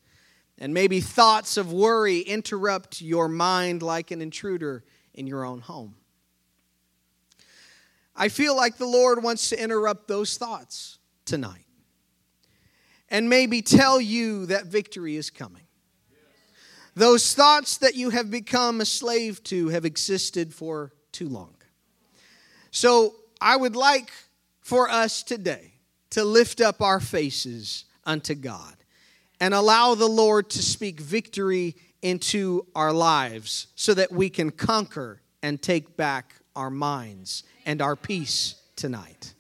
And 0.58 0.74
maybe 0.74 1.00
thoughts 1.00 1.56
of 1.56 1.72
worry 1.72 2.18
interrupt 2.20 3.00
your 3.00 3.28
mind 3.28 3.82
like 3.82 4.10
an 4.10 4.20
intruder 4.20 4.84
in 5.14 5.26
your 5.26 5.44
own 5.44 5.60
home. 5.60 5.94
I 8.16 8.28
feel 8.28 8.56
like 8.56 8.78
the 8.78 8.86
Lord 8.86 9.22
wants 9.22 9.50
to 9.50 9.62
interrupt 9.62 10.08
those 10.08 10.36
thoughts 10.36 10.98
tonight 11.24 11.66
and 13.08 13.28
maybe 13.28 13.62
tell 13.62 14.00
you 14.00 14.46
that 14.46 14.66
victory 14.66 15.16
is 15.16 15.30
coming. 15.30 15.65
Those 16.96 17.34
thoughts 17.34 17.76
that 17.78 17.94
you 17.94 18.08
have 18.08 18.30
become 18.30 18.80
a 18.80 18.86
slave 18.86 19.44
to 19.44 19.68
have 19.68 19.84
existed 19.84 20.54
for 20.54 20.92
too 21.12 21.28
long. 21.28 21.54
So 22.70 23.14
I 23.38 23.54
would 23.54 23.76
like 23.76 24.10
for 24.60 24.88
us 24.88 25.22
today 25.22 25.74
to 26.10 26.24
lift 26.24 26.62
up 26.62 26.80
our 26.80 26.98
faces 26.98 27.84
unto 28.06 28.34
God 28.34 28.76
and 29.38 29.52
allow 29.52 29.94
the 29.94 30.08
Lord 30.08 30.48
to 30.50 30.62
speak 30.62 30.98
victory 30.98 31.76
into 32.00 32.66
our 32.74 32.94
lives 32.94 33.66
so 33.74 33.92
that 33.92 34.10
we 34.10 34.30
can 34.30 34.50
conquer 34.50 35.20
and 35.42 35.60
take 35.60 35.98
back 35.98 36.34
our 36.54 36.70
minds 36.70 37.44
and 37.66 37.82
our 37.82 37.94
peace 37.94 38.54
tonight. 38.74 39.34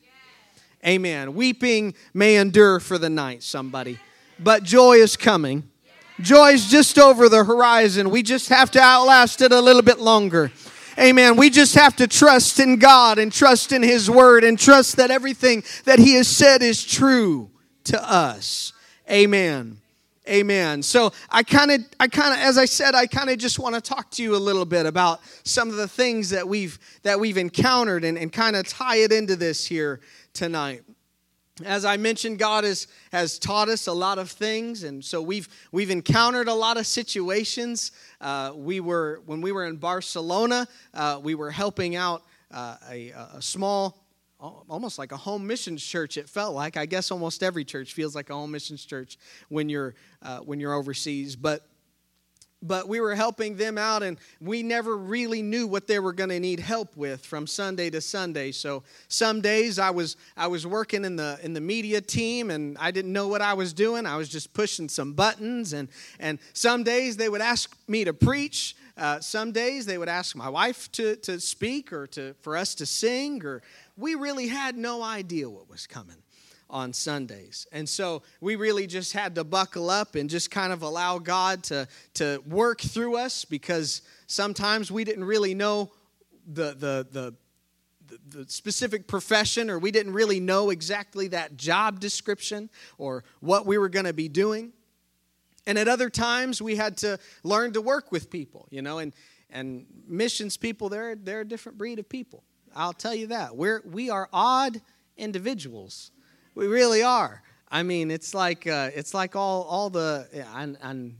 Amen. 0.86 1.34
Weeping 1.34 1.94
may 2.12 2.36
endure 2.36 2.80
for 2.80 2.98
the 2.98 3.08
night, 3.08 3.42
somebody, 3.42 3.98
but 4.38 4.62
joy 4.62 4.96
is 4.96 5.16
coming. 5.16 5.70
Joy's 6.20 6.66
just 6.66 6.98
over 6.98 7.28
the 7.28 7.44
horizon. 7.44 8.10
We 8.10 8.22
just 8.22 8.48
have 8.48 8.70
to 8.72 8.80
outlast 8.80 9.42
it 9.42 9.52
a 9.52 9.60
little 9.60 9.82
bit 9.82 9.98
longer. 9.98 10.50
Amen. 10.98 11.36
We 11.36 11.50
just 11.50 11.74
have 11.74 11.94
to 11.96 12.06
trust 12.06 12.58
in 12.58 12.78
God 12.78 13.18
and 13.18 13.30
trust 13.30 13.72
in 13.72 13.82
His 13.82 14.10
Word 14.10 14.44
and 14.44 14.58
trust 14.58 14.96
that 14.96 15.10
everything 15.10 15.62
that 15.84 15.98
He 15.98 16.14
has 16.14 16.26
said 16.26 16.62
is 16.62 16.82
true 16.84 17.50
to 17.84 18.02
us. 18.10 18.72
Amen. 19.10 19.78
Amen. 20.28 20.82
So 20.82 21.12
I 21.30 21.42
kind 21.42 21.70
of, 21.70 21.80
I 22.00 22.08
kind 22.08 22.32
of, 22.32 22.40
as 22.40 22.58
I 22.58 22.64
said, 22.64 22.94
I 22.94 23.06
kind 23.06 23.30
of 23.30 23.38
just 23.38 23.58
want 23.58 23.74
to 23.76 23.80
talk 23.80 24.10
to 24.12 24.22
you 24.22 24.34
a 24.34 24.38
little 24.38 24.64
bit 24.64 24.86
about 24.86 25.20
some 25.44 25.68
of 25.68 25.76
the 25.76 25.86
things 25.86 26.30
that 26.30 26.48
we've 26.48 26.78
that 27.02 27.20
we've 27.20 27.36
encountered 27.36 28.04
and, 28.04 28.18
and 28.18 28.32
kind 28.32 28.56
of 28.56 28.66
tie 28.66 28.96
it 28.96 29.12
into 29.12 29.36
this 29.36 29.66
here 29.66 30.00
tonight 30.32 30.82
as 31.64 31.86
I 31.86 31.96
mentioned, 31.96 32.38
God 32.38 32.64
has, 32.64 32.86
has 33.12 33.38
taught 33.38 33.68
us 33.68 33.86
a 33.86 33.92
lot 33.92 34.18
of 34.18 34.30
things, 34.30 34.82
and 34.82 35.02
so 35.02 35.22
we've 35.22 35.48
we've 35.72 35.90
encountered 35.90 36.48
a 36.48 36.54
lot 36.54 36.76
of 36.76 36.86
situations. 36.86 37.92
Uh, 38.20 38.52
we 38.54 38.80
were 38.80 39.22
when 39.24 39.40
we 39.40 39.52
were 39.52 39.64
in 39.64 39.76
Barcelona, 39.76 40.68
uh, 40.92 41.18
we 41.22 41.34
were 41.34 41.50
helping 41.50 41.96
out 41.96 42.24
uh, 42.50 42.76
a, 42.90 43.10
a, 43.10 43.40
small, 43.40 44.04
almost 44.38 44.98
like 44.98 45.12
a 45.12 45.16
home 45.16 45.46
missions 45.46 45.82
church. 45.82 46.18
It 46.18 46.28
felt 46.28 46.54
like. 46.54 46.76
I 46.76 46.84
guess 46.84 47.10
almost 47.10 47.42
every 47.42 47.64
church 47.64 47.94
feels 47.94 48.14
like 48.14 48.28
a 48.28 48.34
home 48.34 48.50
missions 48.50 48.84
church 48.84 49.16
when 49.48 49.70
you're 49.70 49.94
uh, 50.22 50.40
when 50.40 50.60
you're 50.60 50.74
overseas, 50.74 51.36
but 51.36 51.66
but 52.62 52.88
we 52.88 53.00
were 53.00 53.14
helping 53.14 53.56
them 53.56 53.76
out 53.78 54.02
and 54.02 54.18
we 54.40 54.62
never 54.62 54.96
really 54.96 55.42
knew 55.42 55.66
what 55.66 55.86
they 55.86 55.98
were 55.98 56.12
going 56.12 56.30
to 56.30 56.40
need 56.40 56.60
help 56.60 56.96
with 56.96 57.24
from 57.24 57.46
sunday 57.46 57.90
to 57.90 58.00
sunday. 58.00 58.52
So 58.52 58.82
some 59.08 59.40
days 59.40 59.78
i 59.78 59.90
was 59.90 60.16
i 60.36 60.46
was 60.46 60.66
working 60.66 61.04
in 61.04 61.16
the 61.16 61.38
in 61.42 61.52
the 61.52 61.60
media 61.60 62.00
team 62.00 62.50
and 62.50 62.76
i 62.78 62.90
didn't 62.90 63.12
know 63.12 63.28
what 63.28 63.42
i 63.42 63.54
was 63.54 63.72
doing. 63.72 64.06
I 64.06 64.16
was 64.16 64.28
just 64.28 64.52
pushing 64.54 64.88
some 64.88 65.12
buttons 65.12 65.72
and 65.72 65.88
and 66.18 66.38
some 66.52 66.82
days 66.82 67.16
they 67.16 67.28
would 67.28 67.42
ask 67.42 67.76
me 67.86 68.04
to 68.04 68.12
preach. 68.12 68.76
Uh, 68.96 69.20
some 69.20 69.52
days 69.52 69.84
they 69.84 69.98
would 69.98 70.08
ask 70.08 70.34
my 70.34 70.48
wife 70.48 70.90
to 70.92 71.16
to 71.16 71.38
speak 71.38 71.92
or 71.92 72.06
to 72.08 72.34
for 72.40 72.56
us 72.56 72.74
to 72.76 72.86
sing 72.86 73.44
or 73.44 73.62
we 73.96 74.14
really 74.14 74.48
had 74.48 74.76
no 74.76 75.02
idea 75.02 75.48
what 75.48 75.68
was 75.68 75.86
coming 75.86 76.16
on 76.68 76.92
Sundays. 76.92 77.66
And 77.72 77.88
so 77.88 78.22
we 78.40 78.56
really 78.56 78.86
just 78.86 79.12
had 79.12 79.34
to 79.36 79.44
buckle 79.44 79.88
up 79.88 80.14
and 80.14 80.28
just 80.28 80.50
kind 80.50 80.72
of 80.72 80.82
allow 80.82 81.18
God 81.18 81.62
to, 81.64 81.86
to 82.14 82.42
work 82.46 82.80
through 82.80 83.16
us 83.16 83.44
because 83.44 84.02
sometimes 84.26 84.90
we 84.90 85.04
didn't 85.04 85.24
really 85.24 85.54
know 85.54 85.92
the, 86.46 86.74
the, 86.74 87.06
the, 87.10 87.34
the 88.28 88.48
specific 88.48 89.06
profession 89.06 89.70
or 89.70 89.78
we 89.78 89.90
didn't 89.90 90.12
really 90.12 90.40
know 90.40 90.70
exactly 90.70 91.28
that 91.28 91.56
job 91.56 92.00
description 92.00 92.68
or 92.98 93.24
what 93.40 93.66
we 93.66 93.78
were 93.78 93.88
going 93.88 94.06
to 94.06 94.12
be 94.12 94.28
doing. 94.28 94.72
And 95.66 95.78
at 95.78 95.88
other 95.88 96.10
times 96.10 96.60
we 96.60 96.76
had 96.76 96.96
to 96.98 97.18
learn 97.42 97.72
to 97.72 97.80
work 97.80 98.12
with 98.12 98.30
people, 98.30 98.66
you 98.70 98.82
know, 98.82 98.98
and, 98.98 99.12
and 99.50 99.86
missions 100.08 100.56
people, 100.56 100.88
they're, 100.88 101.14
they're 101.16 101.40
a 101.40 101.48
different 101.48 101.78
breed 101.78 101.98
of 101.98 102.08
people. 102.08 102.42
I'll 102.74 102.92
tell 102.92 103.14
you 103.14 103.28
that. 103.28 103.56
We're, 103.56 103.82
we 103.84 104.10
are 104.10 104.28
odd 104.32 104.80
individuals 105.16 106.10
we 106.56 106.66
really 106.66 107.02
are. 107.02 107.42
I 107.70 107.84
mean, 107.84 108.10
it's 108.10 108.34
like 108.34 108.66
uh, 108.66 108.90
it's 108.94 109.14
like 109.14 109.36
all 109.36 109.62
all 109.64 109.90
the 109.90 110.26
and, 110.54 110.76
and 110.82 111.14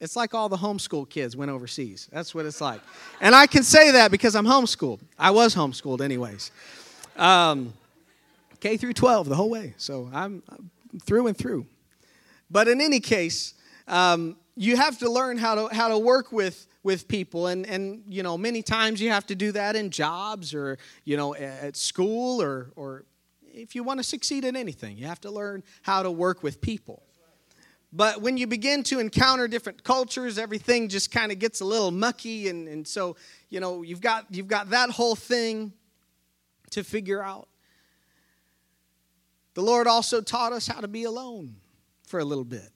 it's 0.00 0.16
like 0.16 0.34
all 0.34 0.50
the 0.50 0.56
homeschool 0.56 1.08
kids 1.08 1.36
went 1.36 1.50
overseas. 1.50 2.08
That's 2.12 2.34
what 2.34 2.44
it's 2.44 2.60
like. 2.60 2.82
And 3.20 3.34
I 3.34 3.46
can 3.46 3.62
say 3.62 3.92
that 3.92 4.10
because 4.10 4.34
I'm 4.34 4.44
homeschooled. 4.44 5.00
I 5.18 5.30
was 5.30 5.54
homeschooled, 5.54 6.02
anyways. 6.02 6.50
Um, 7.16 7.72
K 8.60 8.76
through 8.76 8.92
12 8.92 9.28
the 9.28 9.34
whole 9.36 9.48
way. 9.48 9.74
So 9.78 10.10
I'm, 10.12 10.42
through 11.04 11.28
and 11.28 11.36
through. 11.36 11.66
But 12.50 12.68
in 12.68 12.80
any 12.80 13.00
case, 13.00 13.54
um, 13.88 14.36
you 14.56 14.76
have 14.76 14.98
to 14.98 15.10
learn 15.10 15.38
how 15.38 15.54
to 15.54 15.74
how 15.74 15.88
to 15.88 15.98
work 15.98 16.32
with 16.32 16.66
with 16.82 17.08
people 17.08 17.46
and 17.48 17.66
and 17.66 18.02
you 18.08 18.22
know 18.22 18.36
many 18.38 18.62
times 18.62 19.00
you 19.00 19.10
have 19.10 19.26
to 19.26 19.34
do 19.34 19.52
that 19.52 19.76
in 19.76 19.90
jobs 19.90 20.54
or 20.54 20.78
you 21.04 21.16
know 21.16 21.34
at 21.34 21.76
school 21.76 22.40
or 22.40 22.70
or 22.76 23.04
if 23.56 23.74
you 23.74 23.82
want 23.82 23.98
to 23.98 24.04
succeed 24.04 24.44
in 24.44 24.54
anything 24.54 24.96
you 24.96 25.06
have 25.06 25.20
to 25.20 25.30
learn 25.30 25.62
how 25.82 26.02
to 26.02 26.10
work 26.10 26.42
with 26.42 26.60
people. 26.60 27.02
But 27.92 28.20
when 28.20 28.36
you 28.36 28.46
begin 28.46 28.82
to 28.84 28.98
encounter 28.98 29.48
different 29.48 29.82
cultures 29.82 30.38
everything 30.38 30.88
just 30.88 31.10
kind 31.10 31.32
of 31.32 31.38
gets 31.38 31.60
a 31.60 31.64
little 31.64 31.90
mucky 31.90 32.48
and, 32.48 32.68
and 32.68 32.86
so 32.86 33.16
you 33.48 33.60
know 33.60 33.82
you've 33.82 34.00
got 34.00 34.26
you've 34.30 34.48
got 34.48 34.70
that 34.70 34.90
whole 34.90 35.16
thing 35.16 35.72
to 36.70 36.84
figure 36.84 37.22
out. 37.22 37.48
The 39.54 39.62
lord 39.62 39.86
also 39.86 40.20
taught 40.20 40.52
us 40.52 40.66
how 40.66 40.80
to 40.80 40.88
be 40.88 41.04
alone 41.04 41.56
for 42.06 42.20
a 42.20 42.24
little 42.24 42.44
bit. 42.44 42.70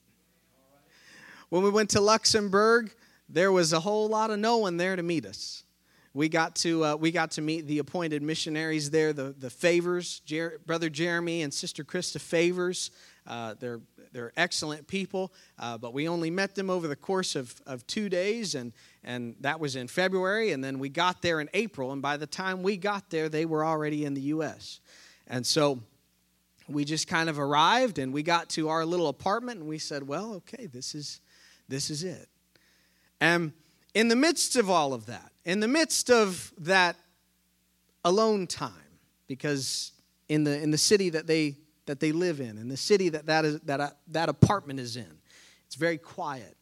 When 1.49 1.63
we 1.63 1.69
went 1.69 1.89
to 1.91 2.01
Luxembourg, 2.01 2.95
there 3.27 3.51
was 3.51 3.73
a 3.73 3.79
whole 3.79 4.07
lot 4.07 4.31
of 4.31 4.39
no 4.39 4.57
one 4.57 4.77
there 4.77 4.95
to 4.95 5.03
meet 5.03 5.25
us. 5.25 5.63
We 6.13 6.27
got 6.27 6.55
to, 6.57 6.83
uh, 6.83 6.95
we 6.95 7.11
got 7.11 7.31
to 7.31 7.41
meet 7.41 7.67
the 7.67 7.79
appointed 7.79 8.21
missionaries 8.21 8.89
there, 8.89 9.13
the, 9.13 9.33
the 9.37 9.49
Favors, 9.49 10.19
Jer- 10.25 10.59
Brother 10.65 10.89
Jeremy 10.89 11.41
and 11.41 11.53
Sister 11.53 11.85
Krista 11.85 12.19
Favors. 12.19 12.91
Uh, 13.25 13.55
they're, 13.59 13.79
they're 14.11 14.33
excellent 14.35 14.87
people, 14.87 15.31
uh, 15.57 15.77
but 15.77 15.93
we 15.93 16.09
only 16.09 16.29
met 16.29 16.55
them 16.55 16.69
over 16.69 16.87
the 16.87 16.97
course 16.97 17.35
of, 17.35 17.61
of 17.65 17.87
two 17.87 18.09
days, 18.09 18.55
and, 18.55 18.73
and 19.03 19.35
that 19.39 19.59
was 19.59 19.77
in 19.77 19.87
February. 19.87 20.51
And 20.51 20.61
then 20.61 20.79
we 20.79 20.89
got 20.89 21.21
there 21.21 21.39
in 21.39 21.49
April, 21.53 21.93
and 21.93 22.01
by 22.01 22.17
the 22.17 22.27
time 22.27 22.61
we 22.61 22.75
got 22.75 23.09
there, 23.09 23.29
they 23.29 23.45
were 23.45 23.63
already 23.63 24.03
in 24.03 24.13
the 24.13 24.21
U.S. 24.21 24.81
And 25.27 25.45
so 25.45 25.79
we 26.67 26.83
just 26.83 27.07
kind 27.07 27.29
of 27.29 27.39
arrived, 27.39 27.99
and 27.99 28.11
we 28.11 28.21
got 28.21 28.49
to 28.49 28.67
our 28.67 28.85
little 28.85 29.07
apartment, 29.07 29.59
and 29.59 29.69
we 29.69 29.77
said, 29.77 30.05
Well, 30.05 30.33
okay, 30.35 30.65
this 30.65 30.93
is 30.93 31.21
this 31.69 31.89
is 31.89 32.03
it. 32.03 32.27
And 33.21 33.53
in 33.93 34.09
the 34.09 34.15
midst 34.15 34.57
of 34.57 34.69
all 34.69 34.93
of 34.93 35.05
that, 35.05 35.30
in 35.45 35.59
the 35.59 35.67
midst 35.67 36.09
of 36.09 36.53
that 36.59 36.95
alone 38.03 38.47
time, 38.47 38.73
because 39.27 39.91
in 40.29 40.43
the, 40.43 40.61
in 40.61 40.71
the 40.71 40.77
city 40.77 41.09
that 41.09 41.27
they, 41.27 41.57
that 41.85 41.99
they 41.99 42.11
live 42.11 42.39
in, 42.39 42.57
in 42.57 42.67
the 42.67 42.77
city 42.77 43.09
that 43.09 43.25
that, 43.25 43.45
is, 43.45 43.59
that, 43.61 43.79
uh, 43.79 43.89
that 44.07 44.29
apartment 44.29 44.79
is 44.79 44.95
in, 44.95 45.19
it's 45.65 45.75
very 45.75 45.97
quiet. 45.97 46.55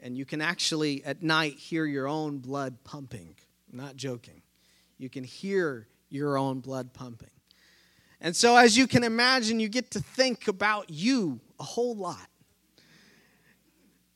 And 0.00 0.16
you 0.16 0.24
can 0.24 0.40
actually 0.40 1.04
at 1.04 1.22
night 1.22 1.54
hear 1.54 1.84
your 1.84 2.08
own 2.08 2.38
blood 2.38 2.76
pumping. 2.84 3.34
I'm 3.70 3.78
not 3.78 3.96
joking. 3.96 4.42
You 4.98 5.08
can 5.08 5.24
hear 5.24 5.86
your 6.10 6.36
own 6.36 6.60
blood 6.60 6.92
pumping. 6.92 7.30
And 8.20 8.36
so, 8.36 8.56
as 8.56 8.76
you 8.76 8.86
can 8.86 9.02
imagine, 9.02 9.58
you 9.58 9.68
get 9.68 9.90
to 9.92 10.00
think 10.00 10.46
about 10.46 10.90
you 10.90 11.40
a 11.58 11.64
whole 11.64 11.96
lot. 11.96 12.28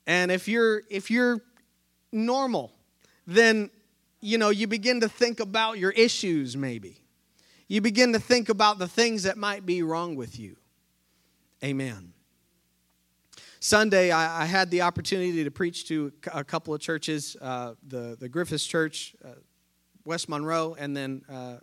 And 0.07 0.31
if 0.31 0.47
you're 0.47 0.83
if 0.89 1.11
you're 1.11 1.41
normal, 2.13 2.73
then 3.27 3.71
you 4.26 4.38
know, 4.38 4.50
you 4.50 4.66
begin 4.66 5.00
to 5.02 5.09
think 5.09 5.38
about 5.38 5.78
your 5.78 5.92
issues 5.92 6.56
maybe. 6.56 7.00
You 7.68 7.80
begin 7.80 8.12
to 8.12 8.18
think 8.18 8.49
about 8.49 8.78
the 8.78 8.88
things 8.88 9.23
that 9.23 9.37
might 9.37 9.64
be 9.64 9.83
wrong 9.83 10.16
with 10.16 10.38
you. 10.38 10.56
Amen. 11.62 12.12
Sunday, 13.61 14.11
I, 14.11 14.42
I 14.42 14.45
had 14.45 14.71
the 14.71 14.83
opportunity 14.83 15.45
to 15.45 15.50
preach 15.50 15.87
to 15.88 16.12
a 16.33 16.42
couple 16.42 16.75
of 16.75 16.80
churches 16.80 17.37
uh, 17.40 17.75
the, 17.87 18.16
the 18.18 18.28
Griffiths 18.28 18.66
Church, 18.66 19.14
uh, 19.25 19.28
West 20.04 20.28
Monroe, 20.28 20.76
and 20.78 20.97
then 20.97 21.23
uh, 21.28 21.59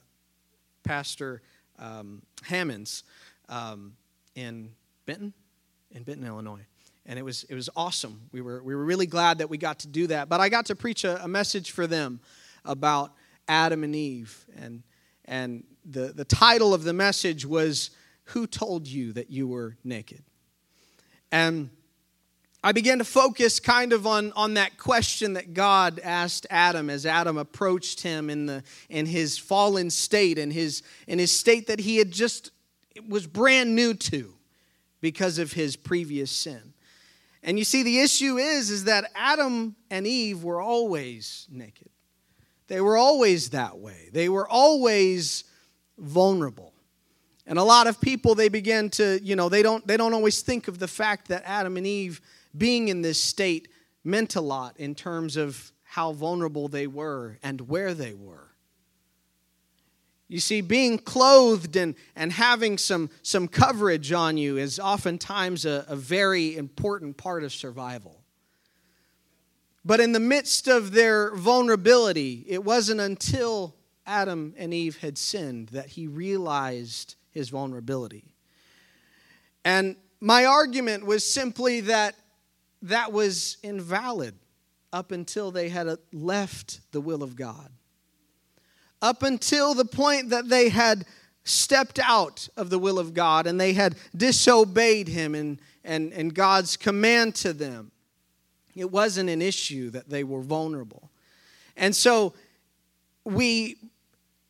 Pastor 0.84 1.42
um, 1.80 2.22
Hammonds 2.44 3.04
um, 3.50 3.94
in 4.36 4.72
Benton, 5.06 5.34
in 5.92 6.04
Benton, 6.04 6.26
Illinois 6.26 6.66
and 7.06 7.20
it 7.20 7.22
was 7.22 7.44
it 7.50 7.56
was 7.56 7.70
awesome. 7.76 8.30
We 8.32 8.40
were 8.40 8.64
we 8.64 8.74
were 8.74 8.86
really 8.86 9.08
glad 9.08 9.40
that 9.40 9.50
we 9.50 9.58
got 9.58 9.80
to 9.80 9.88
do 9.88 10.08
that. 10.08 10.30
But 10.30 10.40
I 10.40 10.48
got 10.48 10.68
to 10.68 10.76
preach 10.76 11.04
a, 11.04 11.22
a 11.22 11.28
message 11.28 11.72
for 11.72 11.86
them 11.86 12.22
about 12.66 13.14
Adam 13.48 13.84
and 13.84 13.96
Eve, 13.96 14.46
and 14.58 14.84
and 15.26 15.64
the 15.86 16.14
the 16.14 16.26
title 16.26 16.74
of 16.74 16.84
the 16.84 16.94
message 16.94 17.46
was 17.46 17.92
"Who 18.26 18.48
told 18.48 18.88
you 18.88 19.14
that 19.14 19.30
you 19.30 19.48
were 19.48 19.78
naked?" 19.84 20.24
And 21.32 21.70
I 22.66 22.72
began 22.72 23.00
to 23.00 23.04
focus 23.04 23.60
kind 23.60 23.92
of 23.92 24.08
on, 24.08 24.32
on 24.34 24.54
that 24.54 24.78
question 24.78 25.34
that 25.34 25.54
God 25.54 26.00
asked 26.02 26.48
Adam 26.50 26.90
as 26.90 27.06
Adam 27.06 27.38
approached 27.38 28.02
him 28.02 28.30
in, 28.30 28.46
the, 28.46 28.64
in 28.88 29.06
his 29.06 29.38
fallen 29.38 29.90
state, 29.90 30.38
in 30.38 30.50
his, 30.50 30.82
in 31.06 31.20
his 31.20 31.38
state 31.38 31.68
that 31.68 31.80
he 31.80 31.98
had 31.98 32.10
just 32.12 32.52
was 33.10 33.28
brand 33.28 33.76
new 33.76 33.94
to 33.94 34.34
because 35.02 35.40
of 35.40 35.52
his 35.52 35.76
previous 35.76 36.32
sin. 36.32 36.74
And 37.42 37.60
you 37.60 37.66
see, 37.66 37.84
the 37.84 38.00
issue 38.00 38.38
is, 38.38 38.70
is 38.70 38.86
that 38.86 39.12
Adam 39.14 39.76
and 39.92 40.08
Eve 40.08 40.42
were 40.42 40.62
always 40.62 41.46
naked. 41.52 41.90
They 42.68 42.82
were 42.82 42.98
always 42.98 43.50
that 43.50 43.80
way. 43.80 44.10
They 44.12 44.30
were 44.30 44.48
always 44.48 45.44
vulnerable. 45.98 46.74
And 47.46 47.60
a 47.60 47.64
lot 47.64 47.88
of 47.88 48.00
people, 48.00 48.36
they 48.36 48.50
begin 48.50 48.90
to, 48.92 49.20
you 49.22 49.36
know, 49.36 49.50
they 49.50 49.62
don't, 49.62 49.86
they 49.86 49.98
don't 49.98 50.14
always 50.14 50.42
think 50.42 50.68
of 50.68 50.80
the 50.80 50.88
fact 50.88 51.28
that 51.28 51.44
Adam 51.46 51.76
and 51.78 51.86
Eve 51.86 52.22
being 52.58 52.88
in 52.88 53.02
this 53.02 53.22
state 53.22 53.68
meant 54.04 54.36
a 54.36 54.42
lot 54.42 54.78
in 54.78 54.96
terms 54.96 55.36
of 55.36 55.72
how 55.84 56.14
vulnerable 56.14 56.68
they 56.68 56.88
were 56.88 57.38
and 57.44 57.62
where 57.62 57.94
they 57.94 58.14
were. 58.14 58.50
You 60.30 60.40
see, 60.40 60.62
being 60.62 60.98
clothed 60.98 61.76
and, 61.76 61.96
and 62.16 62.32
having 62.32 62.78
some, 62.78 63.10
some 63.22 63.48
coverage 63.48 64.12
on 64.12 64.38
you 64.38 64.58
is 64.58 64.80
oftentimes 64.80 65.66
a, 65.66 65.86
a 65.88 65.96
very 65.96 66.56
important 66.56 67.18
part 67.18 67.44
of 67.44 67.52
survival. 67.52 68.23
But 69.86 70.00
in 70.00 70.14
the 70.14 70.20
midst 70.20 70.68
of 70.68 70.92
their 70.92 71.36
vulnerability, 71.36 72.46
it 72.48 72.64
wasn't 72.64 73.02
until 73.02 73.76
Adam 74.06 74.54
and 74.58 74.74
Eve 74.74 74.98
had 74.98 75.18
sinned 75.18 75.70
that 75.70 75.88
he 75.88 76.08
realized 76.08 77.16
his 77.32 77.50
vulnerability. 77.50 78.34
And 79.66 79.96
my 80.22 80.46
argument 80.46 81.06
was 81.06 81.26
simply 81.26 81.82
that 81.82 82.16
that 82.84 83.12
was 83.12 83.58
invalid 83.64 84.36
up 84.92 85.12
until 85.12 85.52
they 85.52 85.70
had 85.70 85.88
uh, 85.88 85.98
left 86.12 86.80
the 86.92 87.02
will 87.02 87.24
of 87.24 87.36
God 87.36 87.70
up 89.04 89.22
until 89.22 89.74
the 89.74 89.86
point 89.86 90.30
that 90.30 90.48
they 90.48 90.70
had 90.70 91.06
stepped 91.44 92.00
out 92.00 92.48
of 92.56 92.70
the 92.70 92.80
will 92.80 92.98
of 92.98 93.14
God 93.14 93.46
and 93.46 93.60
they 93.60 93.74
had 93.74 93.96
disobeyed 94.16 95.10
Him 95.10 95.36
and, 95.36 95.60
and, 95.84 96.14
and 96.14 96.34
God's 96.34 96.78
command 96.78 97.36
to 97.36 97.52
them. 97.52 97.92
It 98.76 98.92
wasn't 98.92 99.30
an 99.30 99.42
issue 99.42 99.90
that 99.92 100.10
they 100.10 100.24
were 100.24 100.42
vulnerable. 100.42 101.10
And 101.76 101.96
so 101.96 102.34
we 103.24 103.78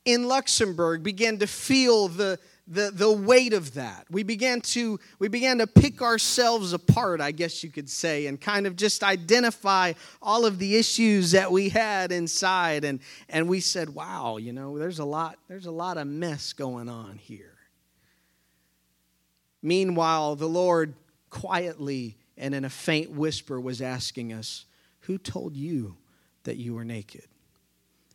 in 0.06 0.28
Luxembourg 0.28 1.04
began 1.04 1.38
to 1.38 1.48
feel 1.48 2.10
the, 2.10 2.38
the, 2.68 2.92
the 2.94 3.12
weight 3.12 3.54
of 3.54 3.74
that. 3.76 4.06
We 4.10 4.24
began 4.24 4.62
to 4.62 5.00
we 5.20 5.28
began 5.28 5.60
to 5.60 5.68
pick 5.68 6.02
ourselves 6.02 6.74
apart, 6.74 7.22
I 7.22 7.32
guess 7.32 7.64
you 7.64 7.70
could 7.70 7.90
say, 7.90 8.28
and 8.28 8.40
kind 8.40 8.68
of 8.68 8.76
just 8.76 9.04
identify 9.04 9.94
all 10.22 10.46
of 10.46 10.60
the 10.60 10.76
issues 10.76 11.32
that 11.32 11.52
we 11.52 11.70
had 11.70 12.12
inside. 12.12 12.84
And, 12.84 13.00
and 13.30 13.48
we 13.48 13.60
said, 13.60 13.90
wow, 13.90 14.38
you 14.38 14.54
know, 14.54 14.78
there's 14.78 15.00
a 15.00 15.06
lot, 15.06 15.38
there's 15.48 15.66
a 15.66 15.72
lot 15.72 15.98
of 15.98 16.08
mess 16.08 16.54
going 16.54 16.90
on 16.90 17.18
here. 17.18 17.56
Meanwhile, 19.62 20.36
the 20.36 20.50
Lord 20.50 20.94
quietly 21.30 22.18
and 22.38 22.56
in 22.56 22.66
a 22.66 22.70
faint 22.70 23.12
whisper 23.12 23.60
was 23.60 23.82
asking 23.82 24.34
us, 24.34 24.66
Who 25.02 25.18
told 25.18 25.56
you 25.56 25.98
that 26.44 26.58
you 26.58 26.74
were 26.74 26.86
naked? 26.86 27.26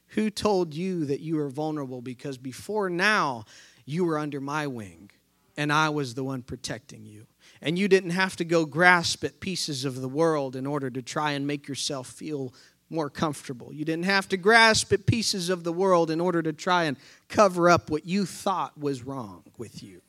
Who 0.08 0.30
told 0.30 0.74
you 0.74 1.04
that 1.06 1.20
you 1.20 1.36
were 1.36 1.50
vulnerable? 1.50 2.00
Because 2.00 2.38
before 2.38 2.88
now, 2.88 3.44
you 3.84 4.04
were 4.04 4.18
under 4.18 4.40
my 4.40 4.66
wing, 4.66 5.10
and 5.56 5.72
I 5.72 5.90
was 5.90 6.14
the 6.14 6.24
one 6.24 6.42
protecting 6.42 7.04
you. 7.04 7.26
And 7.60 7.78
you 7.78 7.88
didn't 7.88 8.10
have 8.10 8.36
to 8.36 8.44
go 8.44 8.64
grasp 8.64 9.24
at 9.24 9.40
pieces 9.40 9.84
of 9.84 10.00
the 10.00 10.08
world 10.08 10.56
in 10.56 10.66
order 10.66 10.90
to 10.90 11.02
try 11.02 11.32
and 11.32 11.46
make 11.46 11.68
yourself 11.68 12.06
feel 12.06 12.54
more 12.90 13.10
comfortable. 13.10 13.72
You 13.72 13.84
didn't 13.84 14.04
have 14.04 14.28
to 14.28 14.36
grasp 14.36 14.92
at 14.92 15.06
pieces 15.06 15.50
of 15.50 15.64
the 15.64 15.72
world 15.72 16.10
in 16.10 16.20
order 16.20 16.42
to 16.42 16.52
try 16.52 16.84
and 16.84 16.96
cover 17.28 17.68
up 17.68 17.90
what 17.90 18.06
you 18.06 18.24
thought 18.24 18.78
was 18.78 19.02
wrong 19.02 19.42
with 19.58 19.82
you. 19.82 20.00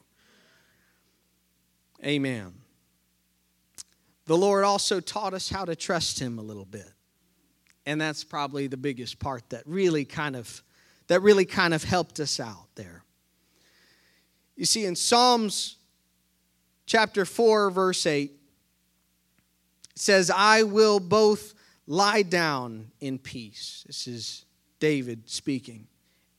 Amen. 2.06 2.54
The 4.30 4.38
Lord 4.38 4.64
also 4.64 5.00
taught 5.00 5.34
us 5.34 5.50
how 5.50 5.66
to 5.66 5.76
trust 5.76 6.20
Him 6.20 6.38
a 6.38 6.44
little 6.44 6.64
bit. 6.64 6.94
And 7.88 8.00
that's 8.00 8.24
probably 8.24 8.68
the 8.68 8.78
biggest 8.78 9.18
part 9.18 9.50
that 9.50 9.64
really 9.66 10.06
kind 10.06 10.36
of 10.36 10.62
that 11.08 11.24
really 11.24 11.46
kind 11.46 11.74
of 11.74 11.84
helped 11.84 12.20
us 12.20 12.40
out 12.40 12.68
there. 12.76 13.04
You 14.56 14.66
see, 14.66 14.86
in 14.86 14.96
Psalms 14.96 15.78
chapter 16.86 17.26
4, 17.26 17.72
verse 17.72 18.06
8, 18.06 18.30
it 18.30 18.40
says, 19.96 20.30
I 20.30 20.62
will 20.62 21.00
both 21.00 21.56
lie 21.88 22.22
down 22.22 22.92
in 23.00 23.18
peace. 23.18 23.84
This 23.88 24.08
is 24.08 24.46
David 24.80 25.28
speaking, 25.28 25.88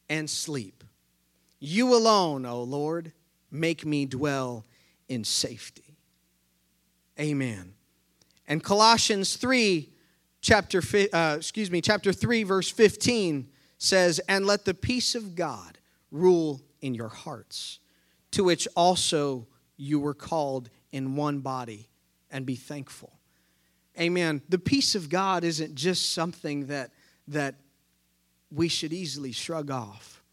and 0.08 0.30
sleep. 0.30 0.84
You 1.58 1.96
alone, 1.96 2.46
O 2.46 2.62
Lord, 2.62 3.10
make 3.50 3.84
me 3.84 4.06
dwell 4.06 4.64
in 5.08 5.24
safety. 5.24 5.96
Amen. 7.18 7.74
And 8.50 8.60
Colossians 8.64 9.36
3, 9.36 9.88
chapter, 10.40 10.82
uh, 11.12 11.36
excuse 11.38 11.70
me, 11.70 11.80
chapter 11.80 12.12
3, 12.12 12.42
verse 12.42 12.68
15 12.68 13.48
says, 13.78 14.20
And 14.28 14.44
let 14.44 14.64
the 14.64 14.74
peace 14.74 15.14
of 15.14 15.36
God 15.36 15.78
rule 16.10 16.60
in 16.80 16.92
your 16.92 17.08
hearts, 17.08 17.78
to 18.32 18.42
which 18.42 18.66
also 18.74 19.46
you 19.76 20.00
were 20.00 20.14
called 20.14 20.68
in 20.90 21.14
one 21.14 21.38
body, 21.38 21.88
and 22.28 22.44
be 22.44 22.56
thankful. 22.56 23.12
Amen. 23.98 24.42
The 24.48 24.58
peace 24.58 24.96
of 24.96 25.08
God 25.08 25.44
isn't 25.44 25.76
just 25.76 26.12
something 26.12 26.66
that, 26.66 26.90
that 27.28 27.54
we 28.50 28.66
should 28.66 28.92
easily 28.92 29.30
shrug 29.30 29.70
off. 29.70 30.24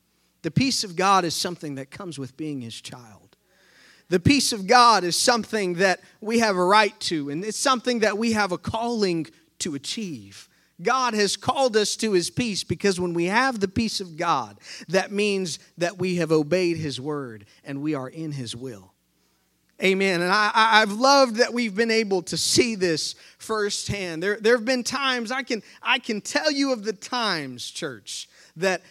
The 0.41 0.49
peace 0.49 0.83
of 0.83 0.95
God 0.95 1.23
is 1.23 1.35
something 1.35 1.75
that 1.75 1.91
comes 1.91 2.17
with 2.17 2.35
being 2.35 2.61
His 2.61 2.81
child. 2.81 3.26
The 4.09 4.19
peace 4.19 4.53
of 4.53 4.67
God 4.67 5.03
is 5.03 5.17
something 5.17 5.75
that 5.75 5.99
we 6.21 6.39
have 6.39 6.55
a 6.55 6.63
right 6.63 6.97
to, 7.01 7.29
and 7.29 7.43
it's 7.43 7.57
something 7.57 7.99
that 7.99 8.17
we 8.17 8.31
have 8.33 8.51
a 8.51 8.57
calling 8.57 9.27
to 9.59 9.75
achieve. 9.75 10.47
God 10.81 11.13
has 11.13 11.35
called 11.35 11.75
us 11.75 11.95
to 11.97 12.13
His 12.13 12.29
peace 12.29 12.63
because 12.63 12.99
when 12.99 13.13
we 13.13 13.25
have 13.25 13.59
the 13.59 13.67
peace 13.67 13.99
of 13.99 14.15
God, 14.15 14.59
that 14.87 15.11
means 15.11 15.59
that 15.77 15.97
we 15.97 16.17
have 16.17 16.31
obeyed 16.31 16.77
His 16.77 17.01
word 17.01 17.45
and 17.63 17.81
we 17.81 17.95
are 17.95 18.07
in 18.07 18.31
His 18.31 18.55
will. 18.55 18.93
Amen. 19.83 20.21
And 20.21 20.31
I, 20.31 20.51
I've 20.53 20.93
loved 20.93 21.35
that 21.35 21.53
we've 21.53 21.75
been 21.75 21.91
able 21.91 22.23
to 22.23 22.37
see 22.37 22.75
this 22.75 23.13
firsthand. 23.37 24.23
There, 24.23 24.37
there 24.39 24.55
have 24.55 24.65
been 24.65 24.83
times, 24.83 25.31
I 25.31 25.43
can, 25.43 25.61
I 25.83 25.99
can 25.99 26.21
tell 26.21 26.51
you 26.51 26.71
of 26.71 26.83
the 26.83 26.93
times, 26.93 27.69
church, 27.69 28.27
that 28.55 28.81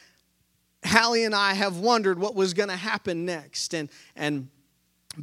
Hallie 0.84 1.24
and 1.24 1.34
I 1.34 1.54
have 1.54 1.78
wondered 1.78 2.20
what 2.20 2.36
was 2.36 2.54
going 2.54 2.68
to 2.68 2.76
happen 2.76 3.24
next. 3.24 3.74
And, 3.74 3.88
and 4.14 4.48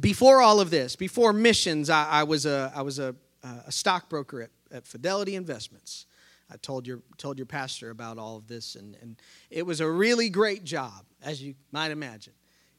before 0.00 0.40
all 0.40 0.60
of 0.60 0.70
this, 0.70 0.96
before 0.96 1.32
missions, 1.32 1.90
I, 1.90 2.08
I 2.08 2.22
was, 2.24 2.46
a, 2.46 2.72
I 2.74 2.82
was 2.82 2.98
a, 2.98 3.14
a 3.42 3.72
stockbroker 3.72 4.42
at, 4.42 4.50
at 4.72 4.86
Fidelity 4.86 5.36
Investments. 5.36 6.06
I 6.50 6.56
told 6.56 6.86
your, 6.86 7.00
told 7.16 7.38
your 7.38 7.46
pastor 7.46 7.90
about 7.90 8.18
all 8.18 8.36
of 8.36 8.46
this, 8.46 8.74
and, 8.74 8.96
and 9.00 9.20
it 9.50 9.64
was 9.64 9.80
a 9.80 9.88
really 9.88 10.28
great 10.28 10.64
job, 10.64 11.04
as 11.22 11.42
you 11.42 11.54
might 11.72 11.90
imagine. 11.90 12.34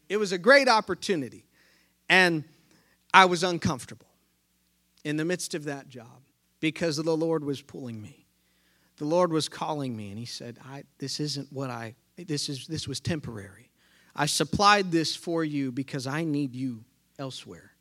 It 0.08 0.17
was 0.17 0.32
a 0.32 0.38
great 0.38 0.67
opportunity. 0.67 1.45
And 2.10 2.43
I 3.13 3.25
was 3.25 3.43
uncomfortable 3.43 4.08
in 5.04 5.17
the 5.17 5.25
midst 5.25 5.56
of 5.56 5.63
that 5.65 5.89
job 5.89 6.21
because 6.60 6.97
the 6.97 7.17
Lord 7.17 7.43
was 7.43 7.62
pulling 7.62 8.01
me. 8.01 8.28
The 8.97 9.06
Lord 9.06 9.32
was 9.32 9.49
calling 9.49 9.95
me, 9.95 10.10
and 10.10 10.19
He 10.19 10.25
said, 10.25 10.58
I, 10.63 10.84
This 10.99 11.19
isn't 11.19 11.51
what 11.51 11.69
I, 11.69 11.95
this, 12.17 12.49
is, 12.49 12.67
this 12.67 12.88
was 12.88 12.99
temporary. 12.99 13.71
I 14.15 14.28
supplied 14.28 14.91
this 14.91 15.15
for 15.15 15.43
you 15.43 15.71
because 15.71 16.08
I 16.08 16.23
need 16.23 16.56
you 16.56 16.86
elsewhere. 17.19 17.71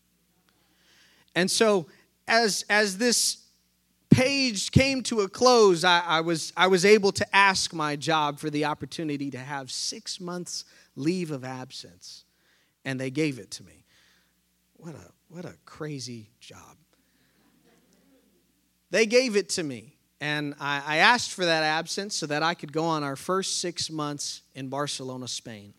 And 1.35 1.51
so, 1.51 1.87
as, 2.27 2.65
as 2.69 2.99
this 2.99 3.39
page 4.11 4.71
came 4.71 5.03
to 5.03 5.21
a 5.21 5.29
close, 5.29 5.85
I, 5.85 6.01
I, 6.01 6.21
was, 6.21 6.53
I 6.57 6.69
was 6.69 6.85
able 6.85 7.13
to 7.13 7.37
ask 7.37 7.73
my 7.75 7.97
job 7.97 8.39
for 8.39 8.51
the 8.51 8.65
opportunity 8.65 9.31
to 9.33 9.39
have 9.39 9.71
six 9.71 10.21
months' 10.21 10.65
leave 10.97 11.31
of 11.31 11.45
absence, 11.45 12.25
and 12.85 13.01
they 13.01 13.11
gave 13.11 13.39
it 13.39 13.51
to 13.53 13.65
me. 13.65 13.85
What 14.77 14.95
a 14.95 15.13
what 15.29 15.45
a 15.45 15.55
crazy 15.65 16.31
job. 16.39 16.77
They 18.91 19.07
gave 19.07 19.35
it 19.35 19.49
to 19.51 19.65
me, 19.65 19.97
and 20.21 20.55
I, 20.61 20.81
I 20.87 20.97
asked 20.99 21.33
for 21.33 21.45
that 21.45 21.65
absence 21.65 22.15
so 22.15 22.27
that 22.27 22.45
I 22.45 22.55
could 22.55 22.73
go 22.73 22.85
on 22.85 23.03
our 23.03 23.17
first 23.17 23.61
six 23.61 23.91
months 23.91 24.43
in 24.55 24.69
Barcelona, 24.69 25.27
Spain. 25.27 25.75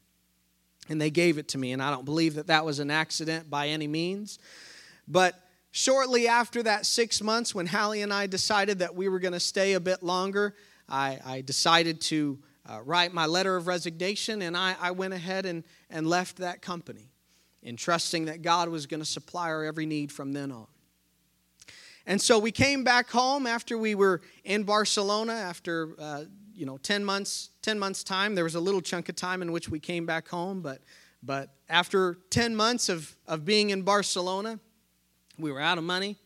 And 0.88 1.02
they 1.02 1.10
gave 1.10 1.38
it 1.38 1.48
to 1.50 1.58
me, 1.58 1.72
and 1.72 1.82
I 1.82 1.90
don't 1.90 2.06
believe 2.06 2.36
that 2.36 2.48
that 2.48 2.64
was 2.64 2.80
an 2.80 2.92
accident 2.92 3.50
by 3.50 3.70
any 3.70 3.88
means. 3.88 4.38
But 5.08 5.34
shortly 5.72 6.28
after 6.28 6.62
that 6.64 6.86
six 6.86 7.22
months, 7.22 7.56
when 7.56 7.66
Hallie 7.66 8.04
and 8.04 8.14
I 8.14 8.28
decided 8.28 8.80
that 8.80 8.96
we 8.96 9.10
were 9.10 9.20
going 9.20 9.34
to 9.34 9.40
stay 9.40 9.74
a 9.74 9.80
bit 9.80 10.04
longer, 10.04 10.56
I, 10.88 11.20
I 11.26 11.42
decided 11.42 12.02
to 12.02 12.38
uh, 12.68 12.82
write 12.84 13.14
my 13.14 13.26
letter 13.26 13.56
of 13.56 13.68
resignation, 13.68 14.42
and 14.42 14.56
I, 14.56 14.76
I 14.80 14.92
went 14.92 15.14
ahead 15.14 15.46
and, 15.46 15.64
and 15.90 16.08
left 16.08 16.38
that 16.38 16.62
company 16.62 17.10
in 17.64 17.76
trusting 17.76 18.26
that 18.26 18.44
God 18.44 18.70
was 18.70 18.86
going 18.86 19.02
to 19.02 19.06
supply 19.06 19.50
our 19.50 19.64
every 19.64 19.86
need 19.86 20.12
from 20.12 20.34
then 20.34 20.52
on. 20.52 20.68
And 22.06 22.22
so 22.22 22.38
we 22.38 22.52
came 22.52 22.84
back 22.84 23.10
home 23.10 23.48
after 23.48 23.78
we 23.78 23.96
were 23.96 24.22
in 24.44 24.64
Barcelona 24.64 25.34
after 25.34 25.96
uh, 26.00 26.24
you 26.56 26.66
know 26.66 26.78
10 26.78 27.04
months 27.04 27.50
10 27.62 27.78
months 27.78 28.04
time. 28.04 28.36
There 28.36 28.44
was 28.44 28.56
a 28.56 28.60
little 28.60 28.82
chunk 28.82 29.10
of 29.10 29.16
time 29.16 29.42
in 29.42 29.52
which 29.52 29.70
we 29.70 29.80
came 29.80 30.06
back 30.06 30.28
home 30.28 30.62
but 30.62 30.82
but 31.24 31.50
after 31.70 32.18
10 32.30 32.56
months 32.56 32.90
of, 32.90 33.16
of 33.28 33.46
being 33.46 33.72
in 33.72 33.82
Barcelona 33.82 34.60
we 35.38 35.52
were 35.52 35.60
out 35.60 35.78
of 35.78 35.84
money. 35.84 36.18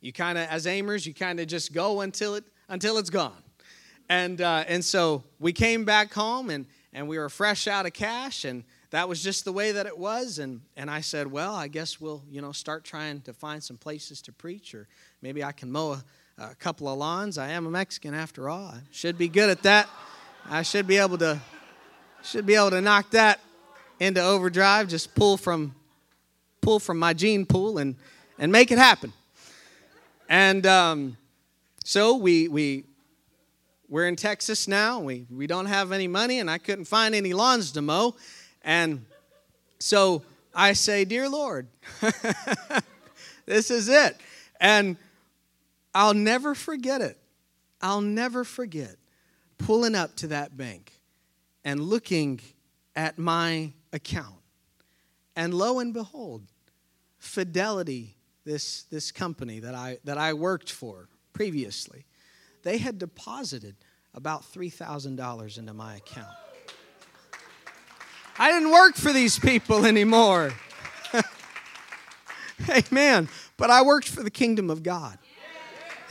You 0.00 0.12
kind 0.12 0.38
of 0.38 0.48
as 0.48 0.66
aimers 0.66 1.06
you 1.06 1.14
kind 1.14 1.40
of 1.40 1.46
just 1.46 1.72
go 1.72 2.00
until 2.00 2.34
it 2.34 2.44
until 2.68 2.98
it's 2.98 3.10
gone. 3.10 3.42
And 4.08 4.40
uh, 4.40 4.64
and 4.68 4.84
so 4.84 5.24
we 5.38 5.52
came 5.52 5.84
back 5.84 6.12
home 6.12 6.50
and 6.50 6.66
and 6.92 7.08
we 7.08 7.18
were 7.18 7.28
fresh 7.28 7.66
out 7.66 7.86
of 7.86 7.92
cash 7.92 8.44
and 8.44 8.64
that 8.90 9.08
was 9.08 9.22
just 9.22 9.44
the 9.44 9.52
way 9.52 9.72
that 9.72 9.86
it 9.86 9.98
was. 9.98 10.38
And 10.38 10.60
and 10.76 10.90
i 10.90 11.00
said 11.00 11.26
well 11.26 11.54
i 11.54 11.68
guess 11.68 12.00
we'll 12.00 12.22
you 12.30 12.40
know 12.40 12.52
start 12.52 12.84
trying 12.84 13.20
to 13.22 13.32
find 13.32 13.62
some 13.62 13.76
places 13.76 14.22
to 14.22 14.32
preach 14.32 14.74
or 14.74 14.88
maybe 15.22 15.42
i 15.44 15.52
can 15.52 15.70
mow 15.70 15.92
a, 15.92 16.04
a 16.38 16.54
couple 16.54 16.88
of 16.88 16.98
lawns 16.98 17.38
i 17.38 17.48
am 17.48 17.66
a 17.66 17.70
mexican 17.70 18.14
after 18.14 18.48
all 18.48 18.66
i 18.66 18.80
should 18.90 19.16
be 19.16 19.28
good 19.28 19.50
at 19.50 19.62
that 19.62 19.88
i 20.48 20.62
should 20.62 20.86
be 20.86 20.96
able 20.96 21.18
to 21.18 21.40
should 22.22 22.46
be 22.46 22.54
able 22.54 22.70
to 22.70 22.80
knock 22.80 23.10
that 23.10 23.40
into 24.00 24.20
overdrive 24.20 24.88
just 24.88 25.14
pull 25.14 25.36
from 25.36 25.74
pull 26.60 26.78
from 26.78 26.98
my 26.98 27.12
gene 27.12 27.46
pool 27.46 27.78
and 27.78 27.96
and 28.38 28.52
make 28.52 28.70
it 28.70 28.78
happen 28.78 29.12
and 30.28 30.66
um, 30.66 31.16
so 31.84 32.16
we 32.16 32.48
we 32.48 32.84
we're 33.88 34.08
in 34.08 34.16
Texas 34.16 34.66
now. 34.66 34.98
We, 34.98 35.26
we 35.30 35.46
don't 35.46 35.66
have 35.66 35.92
any 35.92 36.08
money, 36.08 36.40
and 36.40 36.50
I 36.50 36.58
couldn't 36.58 36.86
find 36.86 37.14
any 37.14 37.32
lawns 37.32 37.70
to 37.72 37.82
mow. 37.82 38.16
And 38.62 39.04
so 39.78 40.22
I 40.52 40.72
say, 40.72 41.04
Dear 41.04 41.28
Lord, 41.28 41.68
this 43.46 43.70
is 43.70 43.88
it. 43.88 44.16
And 44.60 44.96
I'll 45.96 46.12
never 46.12 46.54
forget 46.54 47.00
it. 47.00 47.16
I'll 47.80 48.02
never 48.02 48.44
forget 48.44 48.96
pulling 49.56 49.94
up 49.94 50.14
to 50.16 50.26
that 50.26 50.54
bank 50.54 50.92
and 51.64 51.80
looking 51.80 52.42
at 52.94 53.16
my 53.16 53.72
account. 53.94 54.34
And 55.34 55.54
lo 55.54 55.78
and 55.78 55.94
behold, 55.94 56.42
Fidelity, 57.18 58.14
this, 58.44 58.82
this 58.82 59.10
company 59.10 59.60
that 59.60 59.74
I, 59.74 59.96
that 60.04 60.18
I 60.18 60.34
worked 60.34 60.70
for 60.70 61.08
previously, 61.32 62.04
they 62.62 62.76
had 62.76 62.98
deposited 62.98 63.76
about 64.12 64.42
$3,000 64.42 65.58
into 65.58 65.72
my 65.72 65.96
account. 65.96 66.36
I 68.38 68.52
didn't 68.52 68.70
work 68.70 68.96
for 68.96 69.14
these 69.14 69.38
people 69.38 69.86
anymore. 69.86 70.52
Amen. 72.68 73.30
But 73.56 73.70
I 73.70 73.80
worked 73.80 74.10
for 74.10 74.22
the 74.22 74.30
kingdom 74.30 74.68
of 74.68 74.82
God. 74.82 75.18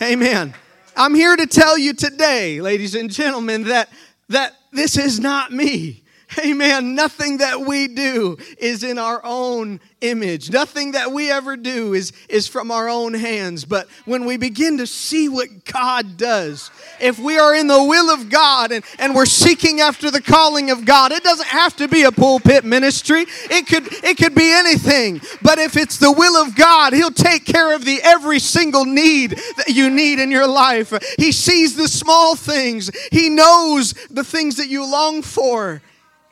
Amen. 0.01 0.53
I'm 0.97 1.15
here 1.15 1.37
to 1.37 1.47
tell 1.47 1.77
you 1.77 1.93
today, 1.93 2.59
ladies 2.59 2.95
and 2.95 3.09
gentlemen, 3.09 3.63
that, 3.63 3.89
that 4.27 4.53
this 4.73 4.97
is 4.97 5.21
not 5.21 5.53
me. 5.53 6.03
Amen. 6.39 6.95
Nothing 6.95 7.37
that 7.37 7.61
we 7.61 7.87
do 7.87 8.37
is 8.57 8.83
in 8.83 8.97
our 8.97 9.21
own 9.23 9.79
image. 10.01 10.51
Nothing 10.51 10.91
that 10.91 11.11
we 11.11 11.31
ever 11.31 11.57
do 11.57 11.93
is, 11.93 12.11
is 12.29 12.47
from 12.47 12.71
our 12.71 12.89
own 12.89 13.13
hands. 13.13 13.65
But 13.65 13.87
when 14.05 14.25
we 14.25 14.37
begin 14.37 14.77
to 14.77 14.87
see 14.87 15.29
what 15.29 15.65
God 15.65 16.17
does, 16.17 16.69
if 16.99 17.19
we 17.19 17.37
are 17.37 17.55
in 17.55 17.67
the 17.67 17.83
will 17.83 18.13
of 18.13 18.29
God 18.29 18.71
and, 18.71 18.83
and 18.99 19.15
we're 19.15 19.25
seeking 19.25 19.81
after 19.81 20.11
the 20.11 20.21
calling 20.21 20.71
of 20.71 20.85
God, 20.85 21.11
it 21.11 21.23
doesn't 21.23 21.47
have 21.47 21.75
to 21.77 21.87
be 21.87 22.03
a 22.03 22.11
pulpit 22.11 22.63
ministry. 22.63 23.25
It 23.49 23.67
could 23.67 23.87
it 24.03 24.17
could 24.17 24.35
be 24.35 24.51
anything. 24.51 25.21
But 25.41 25.59
if 25.59 25.77
it's 25.77 25.97
the 25.97 26.11
will 26.11 26.41
of 26.41 26.55
God, 26.55 26.93
He'll 26.93 27.11
take 27.11 27.45
care 27.45 27.73
of 27.73 27.85
the 27.85 27.99
every 28.03 28.39
single 28.39 28.85
need 28.85 29.31
that 29.57 29.69
you 29.69 29.89
need 29.89 30.19
in 30.19 30.31
your 30.31 30.47
life. 30.47 30.93
He 31.17 31.31
sees 31.31 31.75
the 31.75 31.87
small 31.87 32.35
things. 32.35 32.91
He 33.11 33.29
knows 33.29 33.93
the 34.09 34.23
things 34.23 34.57
that 34.57 34.67
you 34.67 34.89
long 34.89 35.21
for 35.21 35.81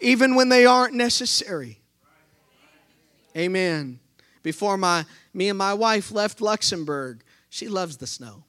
even 0.04 0.36
when 0.36 0.50
they 0.50 0.66
aren't 0.66 0.94
necessary. 0.94 1.80
Amen. 3.36 4.00
Before 4.44 4.78
my 4.78 5.06
me 5.34 5.50
and 5.50 5.58
my 5.58 5.74
wife 5.74 6.12
left 6.12 6.42
Luxembourg, 6.42 7.24
she 7.50 7.68
loves 7.68 7.98
the 7.98 8.08
snow. 8.08 8.44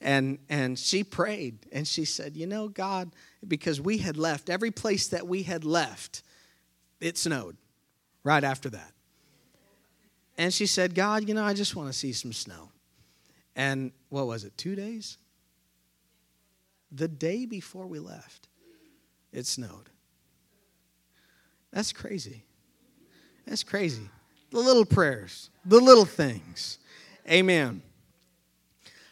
And 0.00 0.38
and 0.48 0.78
she 0.78 1.04
prayed 1.04 1.66
and 1.72 1.86
she 1.86 2.04
said, 2.04 2.36
"You 2.36 2.46
know, 2.46 2.68
God, 2.68 3.14
because 3.46 3.80
we 3.80 3.98
had 3.98 4.16
left 4.16 4.50
every 4.50 4.70
place 4.70 5.08
that 5.08 5.26
we 5.26 5.42
had 5.44 5.64
left, 5.64 6.22
it 7.00 7.16
snowed 7.16 7.56
right 8.24 8.44
after 8.44 8.70
that." 8.70 8.92
And 10.36 10.52
she 10.52 10.66
said, 10.66 10.94
"God, 10.94 11.28
you 11.28 11.34
know, 11.34 11.44
I 11.44 11.54
just 11.54 11.76
want 11.76 11.92
to 11.92 11.98
see 11.98 12.12
some 12.12 12.32
snow." 12.32 12.72
And 13.54 13.92
what 14.08 14.26
was 14.26 14.44
it? 14.44 14.56
2 14.56 14.74
days? 14.74 15.18
The 16.90 17.08
day 17.08 17.44
before 17.46 17.86
we 17.86 17.98
left, 17.98 18.48
it 19.32 19.46
snowed. 19.46 19.90
That's 21.72 21.92
crazy. 21.92 22.44
That's 23.46 23.62
crazy. 23.62 24.08
The 24.50 24.58
little 24.58 24.84
prayers, 24.84 25.50
the 25.64 25.80
little 25.80 26.04
things. 26.04 26.78
Amen. 27.28 27.82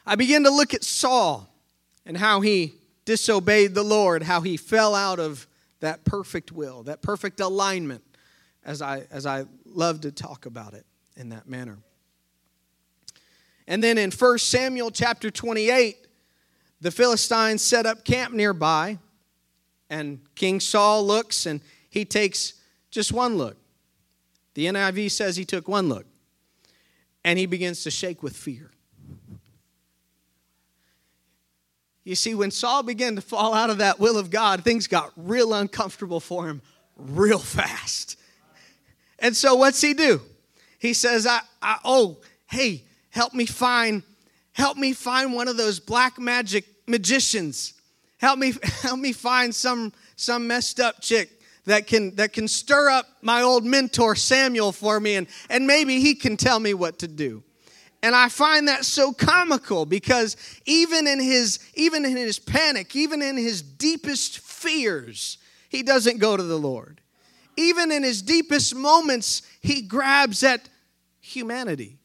I 0.05 0.17
begin 0.17 0.45
to 0.45 0.51
look 0.51 0.75
at 0.75 0.83
Saul 0.83 1.49
and 2.07 2.17
how 2.17 2.41
he 2.41 2.75
disobeyed 3.05 3.75
the 3.75 3.83
Lord, 3.83 4.23
how 4.23 4.41
he 4.41 4.57
fell 4.57 4.95
out 4.95 5.19
of 5.19 5.47
that 5.81 6.05
perfect 6.05 6.51
will, 6.51 6.83
that 6.85 7.03
perfect 7.03 7.41
alignment, 7.41 8.03
as 8.65 8.83
I, 8.83 9.07
as 9.11 9.27
I 9.27 9.45
love 9.65 10.01
to 10.03 10.13
talk 10.13 10.47
about 10.47 10.75
it 10.75 10.85
in 11.17 11.29
that 11.29 11.49
manner. 11.49 11.79
And 13.67 13.83
then 13.83 13.99
in 13.99 14.11
1 14.11 14.39
Samuel 14.39 14.91
chapter 14.91 15.31
28, 15.31 16.07
the 16.81 16.91
Philistines 16.91 17.63
set 17.63 17.87
up 17.87 18.05
camp 18.05 18.33
nearby, 18.33 18.99
and 19.91 20.21
King 20.35 20.61
Saul 20.61 21.07
looks 21.07 21.47
and 21.47 21.61
he 21.91 22.05
takes 22.05 22.55
just 22.91 23.13
one 23.13 23.37
look. 23.37 23.57
The 24.55 24.67
NIV 24.67 25.11
says 25.11 25.37
he 25.37 25.45
took 25.45 25.69
one 25.69 25.89
look, 25.89 26.07
and 27.25 27.39
he 27.39 27.47
begins 27.47 27.85
to 27.85 27.91
shake 27.91 28.23
with 28.23 28.37
fear. 28.37 28.71
You 32.05 32.15
see, 32.15 32.35
when 32.35 32.51
Saul 32.51 32.83
began 32.83 33.17
to 33.17 33.21
fall 33.21 33.53
out 33.53 33.69
of 33.69 33.79
that 33.79 34.01
will 34.01 34.17
of 34.17 34.31
God, 34.31 34.65
things 34.65 34.87
got 34.87 35.13
real 35.15 35.53
uncomfortable 35.53 36.21
for 36.21 36.49
him 36.49 36.63
real 36.97 37.39
fast. 37.39 38.19
And 39.19 39.37
so, 39.37 39.55
what's 39.57 39.81
he 39.81 39.95
do? 39.95 40.21
He 40.79 40.95
says, 40.95 41.27
I, 41.27 41.41
I, 41.61 41.79
oh, 41.85 42.19
hey, 42.47 42.85
help 43.11 43.35
me 43.35 43.47
find, 43.47 44.03
help 44.53 44.77
me 44.77 44.93
find 44.93 45.35
one 45.35 45.49
of 45.49 45.57
those 45.57 45.81
black 45.81 46.19
magic 46.19 46.65
magicians. 46.87 47.75
Help 48.19 48.39
me, 48.39 48.55
help 48.83 48.99
me 48.99 49.13
find 49.13 49.55
some, 49.55 49.93
some 50.17 50.47
messed 50.47 50.81
up 50.81 51.01
chick 51.01 51.38
that 51.69 51.87
can, 51.87 52.15
that 52.17 52.33
can 52.33 52.49
stir 52.49 52.91
up 52.91 53.07
my 53.23 53.43
old 53.43 53.65
mentor 53.65 54.17
Samuel 54.17 54.73
for 54.73 54.99
me, 54.99 55.17
and, 55.17 55.27
and 55.49 55.67
maybe 55.67 56.01
he 56.01 56.15
can 56.15 56.37
tell 56.37 56.59
me 56.59 56.75
what 56.75 56.99
to 57.01 57.09
do. 57.09 57.43
And 58.03 58.15
I 58.15 58.29
find 58.29 58.69
that 58.69 58.85
so 58.85 59.13
comical 59.13 59.85
because 59.85 60.37
even 60.67 61.07
in 61.07 61.21
his 61.21 61.59
even 61.75 62.05
in 62.05 62.17
his 62.17 62.39
panic, 62.39 62.95
even 62.95 63.21
in 63.23 63.37
his 63.37 63.61
deepest 63.61 64.39
fears, 64.39 65.39
he 65.69 65.83
doesn't 65.83 66.19
go 66.19 66.37
to 66.37 66.43
the 66.43 66.59
Lord. 66.59 67.01
Even 67.57 67.91
in 67.91 68.05
his 68.05 68.23
deepest 68.23 68.75
moments, 68.75 69.43
he 69.61 69.83
grabs 69.83 70.45
at 70.45 70.69
humanity, 71.21 71.99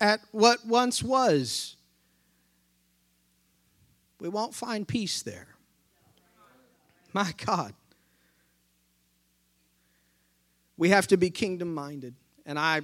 at 0.00 0.20
what 0.32 0.66
once 0.66 1.02
was. 1.02 1.76
We 4.20 4.30
won't 4.30 4.54
find 4.54 4.88
peace 4.88 5.20
there. 5.20 5.48
My 7.12 7.34
God. 7.44 7.74
We 10.76 10.90
have 10.90 11.06
to 11.08 11.16
be 11.16 11.30
kingdom 11.30 11.72
minded. 11.74 12.14
And 12.44 12.58
I 12.58 12.82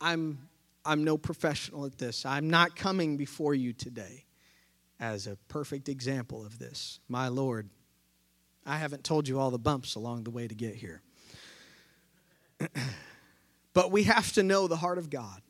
I'm 0.00 0.48
I'm 0.84 1.04
no 1.04 1.16
professional 1.16 1.86
at 1.86 1.98
this. 1.98 2.26
I'm 2.26 2.50
not 2.50 2.76
coming 2.76 3.16
before 3.16 3.54
you 3.54 3.72
today 3.72 4.24
as 5.00 5.26
a 5.26 5.36
perfect 5.48 5.88
example 5.88 6.44
of 6.44 6.58
this. 6.58 7.00
My 7.08 7.28
Lord, 7.28 7.68
I 8.66 8.76
haven't 8.76 9.04
told 9.04 9.26
you 9.26 9.38
all 9.38 9.50
the 9.50 9.58
bumps 9.58 9.94
along 9.94 10.24
the 10.24 10.30
way 10.30 10.46
to 10.46 10.54
get 10.54 10.74
here. 10.74 11.02
but 13.74 13.90
we 13.90 14.04
have 14.04 14.32
to 14.32 14.42
know 14.42 14.66
the 14.66 14.76
heart 14.76 14.98
of 14.98 15.10
God. 15.10 15.40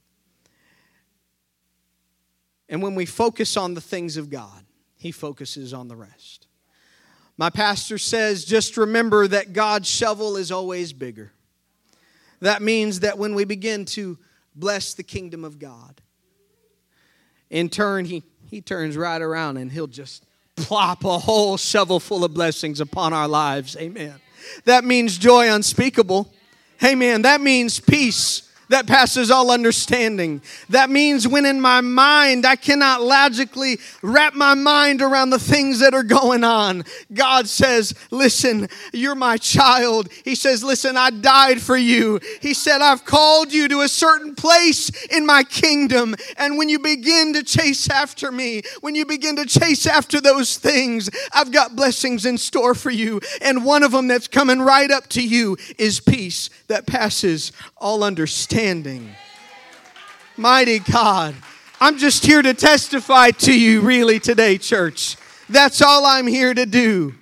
And 2.68 2.82
when 2.82 2.94
we 2.94 3.06
focus 3.06 3.56
on 3.56 3.74
the 3.74 3.80
things 3.80 4.16
of 4.16 4.30
God, 4.30 4.64
He 4.96 5.12
focuses 5.12 5.74
on 5.74 5.88
the 5.88 5.96
rest. 5.96 6.46
My 7.36 7.50
pastor 7.50 7.98
says 7.98 8.44
just 8.44 8.76
remember 8.76 9.26
that 9.28 9.52
God's 9.52 9.88
shovel 9.88 10.36
is 10.36 10.50
always 10.50 10.92
bigger. 10.92 11.32
That 12.44 12.60
means 12.60 13.00
that 13.00 13.16
when 13.16 13.34
we 13.34 13.44
begin 13.44 13.86
to 13.86 14.18
bless 14.54 14.92
the 14.92 15.02
kingdom 15.02 15.44
of 15.44 15.58
God. 15.58 16.02
In 17.48 17.70
turn, 17.70 18.04
he, 18.04 18.22
he 18.50 18.60
turns 18.60 18.98
right 18.98 19.20
around 19.20 19.56
and 19.56 19.72
he'll 19.72 19.86
just 19.86 20.26
plop 20.54 21.04
a 21.04 21.18
whole 21.18 21.56
shovel 21.56 21.98
full 21.98 22.22
of 22.22 22.34
blessings 22.34 22.80
upon 22.80 23.14
our 23.14 23.26
lives. 23.28 23.78
Amen. 23.78 24.14
That 24.66 24.84
means 24.84 25.16
joy 25.16 25.50
unspeakable. 25.50 26.30
Amen. 26.84 27.22
That 27.22 27.40
means 27.40 27.80
peace 27.80 28.50
that 28.74 28.88
passes 28.88 29.30
all 29.30 29.52
understanding. 29.52 30.42
That 30.68 30.90
means 30.90 31.28
when 31.28 31.46
in 31.46 31.60
my 31.60 31.80
mind 31.80 32.44
I 32.44 32.56
cannot 32.56 33.02
logically 33.02 33.78
wrap 34.02 34.34
my 34.34 34.54
mind 34.54 35.00
around 35.00 35.30
the 35.30 35.38
things 35.38 35.78
that 35.78 35.94
are 35.94 36.02
going 36.02 36.42
on, 36.42 36.82
God 37.12 37.46
says, 37.46 37.94
Listen, 38.10 38.68
you're 38.92 39.14
my 39.14 39.36
child. 39.36 40.08
He 40.24 40.34
says, 40.34 40.64
Listen, 40.64 40.96
I 40.96 41.10
died 41.10 41.60
for 41.62 41.76
you. 41.76 42.18
He 42.40 42.52
said, 42.52 42.80
I've 42.80 43.04
called 43.04 43.52
you 43.52 43.68
to 43.68 43.82
a 43.82 43.88
certain 43.88 44.34
place 44.34 44.90
in 45.06 45.24
my 45.24 45.44
kingdom. 45.44 46.16
And 46.36 46.58
when 46.58 46.68
you 46.68 46.80
begin 46.80 47.32
to 47.34 47.44
chase 47.44 47.88
after 47.88 48.32
me, 48.32 48.62
when 48.80 48.96
you 48.96 49.06
begin 49.06 49.36
to 49.36 49.46
chase 49.46 49.86
after 49.86 50.20
those 50.20 50.56
things, 50.56 51.08
I've 51.32 51.52
got 51.52 51.76
blessings 51.76 52.26
in 52.26 52.38
store 52.38 52.74
for 52.74 52.90
you. 52.90 53.20
And 53.40 53.64
one 53.64 53.84
of 53.84 53.92
them 53.92 54.08
that's 54.08 54.26
coming 54.26 54.60
right 54.60 54.90
up 54.90 55.06
to 55.10 55.22
you 55.24 55.56
is 55.78 56.00
peace 56.00 56.50
that 56.66 56.88
passes 56.88 57.52
all 57.76 58.02
understanding 58.02 58.63
standing. 58.64 59.14
Mighty 60.38 60.78
God. 60.78 61.34
I'm 61.82 61.98
just 61.98 62.24
here 62.24 62.40
to 62.40 62.54
testify 62.54 63.30
to 63.30 63.52
you, 63.52 63.82
really, 63.82 64.18
today, 64.18 64.56
church. 64.56 65.18
That's 65.50 65.82
all 65.82 66.06
I'm 66.06 66.26
here 66.26 66.54
to 66.54 66.64
do. 66.64 67.14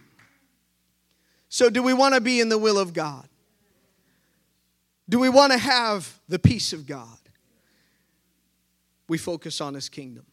So, 1.48 1.68
do 1.68 1.82
we 1.82 1.94
want 1.94 2.14
to 2.14 2.20
be 2.20 2.38
in 2.38 2.48
the 2.48 2.58
will 2.58 2.78
of 2.78 2.92
God? 2.92 3.26
Do 5.08 5.18
we 5.18 5.28
want 5.28 5.50
to 5.50 5.58
have 5.58 6.16
the 6.28 6.38
peace 6.38 6.72
of 6.72 6.86
God? 6.86 7.18
We 9.08 9.18
focus 9.18 9.60
on 9.60 9.74
His 9.74 9.88
kingdom. 9.88 10.26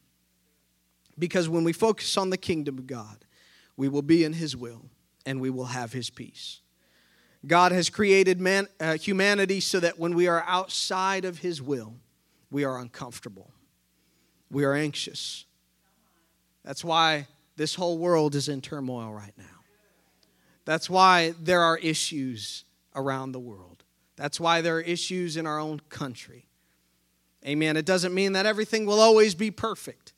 Because 1.17 1.49
when 1.49 1.63
we 1.63 1.73
focus 1.73 2.17
on 2.17 2.29
the 2.29 2.37
kingdom 2.37 2.77
of 2.77 2.85
God, 2.85 3.25
we 3.77 3.89
will 3.89 4.03
be 4.03 4.23
in 4.23 4.33
His 4.33 4.55
will 4.55 4.85
and 5.25 5.41
we 5.41 5.49
will 5.49 5.65
have 5.65 5.91
His 5.91 6.11
peace. 6.11 6.61
God 7.45 7.71
has 7.71 7.89
created 7.89 8.41
man, 8.41 8.67
uh, 8.79 8.97
humanity 8.97 9.59
so 9.59 9.79
that 9.79 9.97
when 9.97 10.15
we 10.15 10.27
are 10.27 10.43
outside 10.45 11.25
of 11.25 11.39
His 11.39 11.61
will, 11.61 11.95
we 12.51 12.63
are 12.63 12.77
uncomfortable. 12.77 13.51
We 14.51 14.65
are 14.65 14.73
anxious. 14.73 15.45
That's 16.63 16.83
why 16.83 17.27
this 17.55 17.75
whole 17.75 17.97
world 17.97 18.35
is 18.35 18.49
in 18.49 18.61
turmoil 18.61 19.13
right 19.13 19.33
now. 19.37 19.45
That's 20.65 20.89
why 20.89 21.33
there 21.41 21.61
are 21.61 21.77
issues 21.77 22.65
around 22.95 23.31
the 23.31 23.39
world. 23.39 23.83
That's 24.15 24.39
why 24.39 24.61
there 24.61 24.77
are 24.77 24.81
issues 24.81 25.37
in 25.37 25.47
our 25.47 25.59
own 25.59 25.79
country. 25.89 26.45
Amen. 27.45 27.77
It 27.77 27.85
doesn't 27.85 28.13
mean 28.13 28.33
that 28.33 28.45
everything 28.45 28.85
will 28.85 28.99
always 28.99 29.33
be 29.33 29.49
perfect, 29.49 30.13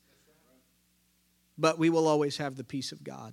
but 1.56 1.78
we 1.78 1.88
will 1.88 2.08
always 2.08 2.38
have 2.38 2.56
the 2.56 2.64
peace 2.64 2.90
of 2.90 3.04
God. 3.04 3.32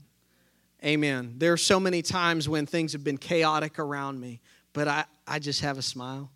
Amen. 0.84 1.36
There 1.38 1.52
are 1.52 1.58
so 1.58 1.80
many 1.80 2.02
times 2.02 2.48
when 2.48 2.66
things 2.66 2.94
have 2.94 3.04
been 3.04 3.18
chaotic 3.18 3.80
around 3.80 4.20
me, 4.20 4.40
but 4.72 4.88
I, 4.88 5.06
I 5.28 5.40
just 5.40 5.62
have 5.62 5.78
a 5.78 5.82
smile. 5.82 6.32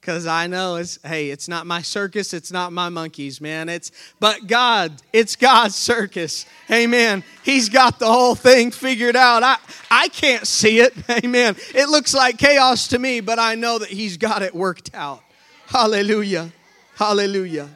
Because 0.00 0.26
I 0.26 0.46
know 0.46 0.76
it's, 0.76 0.98
hey, 1.04 1.30
it's 1.30 1.48
not 1.48 1.66
my 1.66 1.82
circus, 1.82 2.32
it's 2.32 2.50
not 2.50 2.72
my 2.72 2.88
monkeys, 2.88 3.40
man. 3.40 3.68
It's, 3.68 3.90
but 4.18 4.46
God, 4.46 4.92
it's 5.12 5.36
God's 5.36 5.74
circus. 5.74 6.46
Amen. 6.70 7.22
He's 7.42 7.68
got 7.68 7.98
the 7.98 8.06
whole 8.06 8.34
thing 8.34 8.70
figured 8.70 9.16
out. 9.16 9.42
I, 9.42 9.56
I 9.90 10.08
can't 10.08 10.46
see 10.46 10.80
it. 10.80 10.94
Amen. 11.10 11.56
It 11.74 11.90
looks 11.90 12.14
like 12.14 12.38
chaos 12.38 12.88
to 12.88 12.98
me, 12.98 13.20
but 13.20 13.38
I 13.38 13.56
know 13.56 13.78
that 13.80 13.90
He's 13.90 14.16
got 14.16 14.40
it 14.40 14.54
worked 14.54 14.94
out. 14.94 15.20
Hallelujah. 15.66 16.52
Hallelujah. 16.94 17.68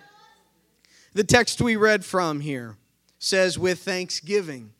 The 1.12 1.24
text 1.24 1.60
we 1.60 1.76
read 1.76 2.04
from 2.04 2.40
here 2.40 2.76
says, 3.18 3.58
with 3.58 3.80
thanksgiving 3.80 4.72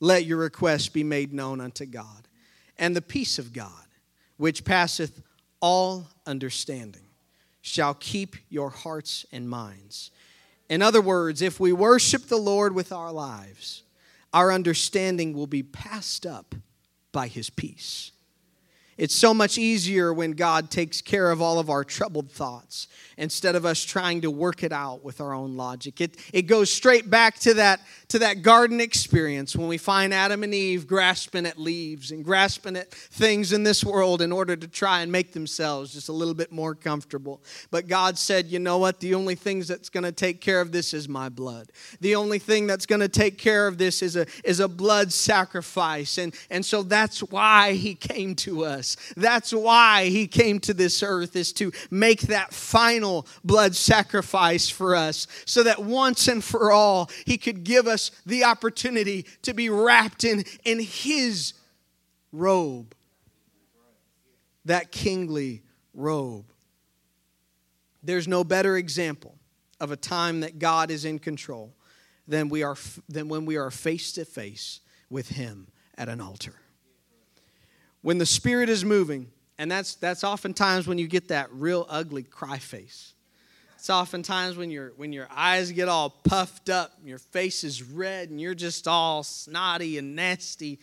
let 0.00 0.24
your 0.24 0.38
requests 0.38 0.88
be 0.88 1.04
made 1.04 1.32
known 1.32 1.60
unto 1.60 1.86
God. 1.86 2.26
And 2.78 2.96
the 2.96 3.02
peace 3.02 3.38
of 3.38 3.52
God, 3.52 3.70
which 4.38 4.64
passeth 4.64 5.22
all 5.60 6.08
understanding, 6.26 7.04
shall 7.60 7.94
keep 7.94 8.36
your 8.48 8.70
hearts 8.70 9.26
and 9.30 9.48
minds. 9.48 10.10
In 10.70 10.80
other 10.80 11.02
words, 11.02 11.42
if 11.42 11.60
we 11.60 11.72
worship 11.72 12.26
the 12.26 12.38
Lord 12.38 12.74
with 12.74 12.92
our 12.92 13.12
lives, 13.12 13.82
our 14.32 14.52
understanding 14.52 15.34
will 15.34 15.46
be 15.46 15.62
passed 15.62 16.24
up 16.24 16.54
by 17.12 17.26
his 17.26 17.50
peace. 17.50 18.12
It's 19.00 19.14
so 19.14 19.32
much 19.32 19.56
easier 19.56 20.12
when 20.12 20.32
God 20.32 20.70
takes 20.70 21.00
care 21.00 21.30
of 21.30 21.40
all 21.40 21.58
of 21.58 21.70
our 21.70 21.84
troubled 21.84 22.30
thoughts 22.30 22.86
instead 23.16 23.56
of 23.56 23.64
us 23.64 23.82
trying 23.82 24.20
to 24.20 24.30
work 24.30 24.62
it 24.62 24.72
out 24.72 25.02
with 25.02 25.22
our 25.22 25.32
own 25.32 25.56
logic. 25.56 26.02
It, 26.02 26.18
it 26.34 26.42
goes 26.42 26.70
straight 26.70 27.08
back 27.08 27.38
to 27.38 27.54
that, 27.54 27.80
to 28.08 28.18
that 28.18 28.42
garden 28.42 28.78
experience 28.78 29.56
when 29.56 29.68
we 29.68 29.78
find 29.78 30.12
Adam 30.12 30.42
and 30.42 30.52
Eve 30.52 30.86
grasping 30.86 31.46
at 31.46 31.58
leaves 31.58 32.10
and 32.10 32.22
grasping 32.22 32.76
at 32.76 32.90
things 32.90 33.54
in 33.54 33.62
this 33.62 33.82
world 33.82 34.20
in 34.20 34.32
order 34.32 34.54
to 34.54 34.68
try 34.68 35.00
and 35.00 35.10
make 35.10 35.32
themselves 35.32 35.94
just 35.94 36.10
a 36.10 36.12
little 36.12 36.34
bit 36.34 36.52
more 36.52 36.74
comfortable. 36.74 37.42
But 37.70 37.88
God 37.88 38.18
said, 38.18 38.48
you 38.48 38.58
know 38.58 38.76
what? 38.76 39.00
The 39.00 39.14
only 39.14 39.34
things 39.34 39.66
that's 39.66 39.88
going 39.88 40.04
to 40.04 40.12
take 40.12 40.42
care 40.42 40.60
of 40.60 40.72
this 40.72 40.92
is 40.92 41.08
my 41.08 41.30
blood. 41.30 41.68
The 42.02 42.16
only 42.16 42.38
thing 42.38 42.66
that's 42.66 42.84
going 42.84 43.00
to 43.00 43.08
take 43.08 43.38
care 43.38 43.66
of 43.66 43.78
this 43.78 44.02
is 44.02 44.16
a, 44.16 44.26
is 44.44 44.60
a 44.60 44.68
blood 44.68 45.10
sacrifice. 45.10 46.18
And, 46.18 46.34
and 46.50 46.62
so 46.66 46.82
that's 46.82 47.20
why 47.20 47.72
he 47.72 47.94
came 47.94 48.34
to 48.36 48.66
us 48.66 48.89
us. 48.90 49.14
That's 49.16 49.52
why 49.52 50.06
he 50.06 50.26
came 50.26 50.60
to 50.60 50.74
this 50.74 51.02
earth 51.02 51.36
is 51.36 51.52
to 51.54 51.72
make 51.90 52.22
that 52.22 52.52
final 52.52 53.26
blood 53.44 53.74
sacrifice 53.74 54.68
for 54.68 54.94
us 54.94 55.26
so 55.44 55.62
that 55.62 55.82
once 55.82 56.28
and 56.28 56.42
for 56.42 56.72
all 56.72 57.10
he 57.26 57.38
could 57.38 57.64
give 57.64 57.86
us 57.86 58.10
the 58.26 58.44
opportunity 58.44 59.26
to 59.42 59.54
be 59.54 59.68
wrapped 59.68 60.24
in 60.24 60.44
in 60.64 60.80
his 60.80 61.54
robe. 62.32 62.94
That 64.64 64.92
kingly 64.92 65.62
robe. 65.94 66.46
There's 68.02 68.28
no 68.28 68.44
better 68.44 68.76
example 68.76 69.36
of 69.78 69.90
a 69.90 69.96
time 69.96 70.40
that 70.40 70.58
God 70.58 70.90
is 70.90 71.04
in 71.04 71.18
control 71.18 71.74
than, 72.28 72.48
we 72.48 72.62
are, 72.62 72.76
than 73.08 73.28
when 73.28 73.44
we 73.44 73.56
are 73.56 73.70
face 73.70 74.12
to 74.12 74.24
face 74.24 74.80
with 75.08 75.30
Him 75.30 75.68
at 75.96 76.08
an 76.08 76.20
altar. 76.20 76.54
When 78.02 78.18
the 78.18 78.26
Spirit 78.26 78.68
is 78.68 78.84
moving, 78.84 79.30
and 79.58 79.70
that's, 79.70 79.94
that's 79.94 80.24
oftentimes 80.24 80.86
when 80.86 80.98
you 80.98 81.06
get 81.06 81.28
that 81.28 81.52
real 81.52 81.86
ugly 81.88 82.22
cry 82.22 82.58
face. 82.58 83.14
It's 83.76 83.90
oftentimes 83.90 84.56
when, 84.56 84.70
your 84.70 84.92
when 84.96 85.12
your 85.12 85.26
eyes 85.34 85.72
get 85.72 85.88
all 85.88 86.10
puffed 86.10 86.68
up, 86.68 86.92
and 86.98 87.08
your 87.08 87.18
face 87.18 87.64
is 87.64 87.82
red, 87.82 88.28
and 88.28 88.40
you're 88.40 88.54
just 88.54 88.86
all 88.86 89.22
snotty 89.22 89.96
and 89.96 90.14
nasty. 90.14 90.80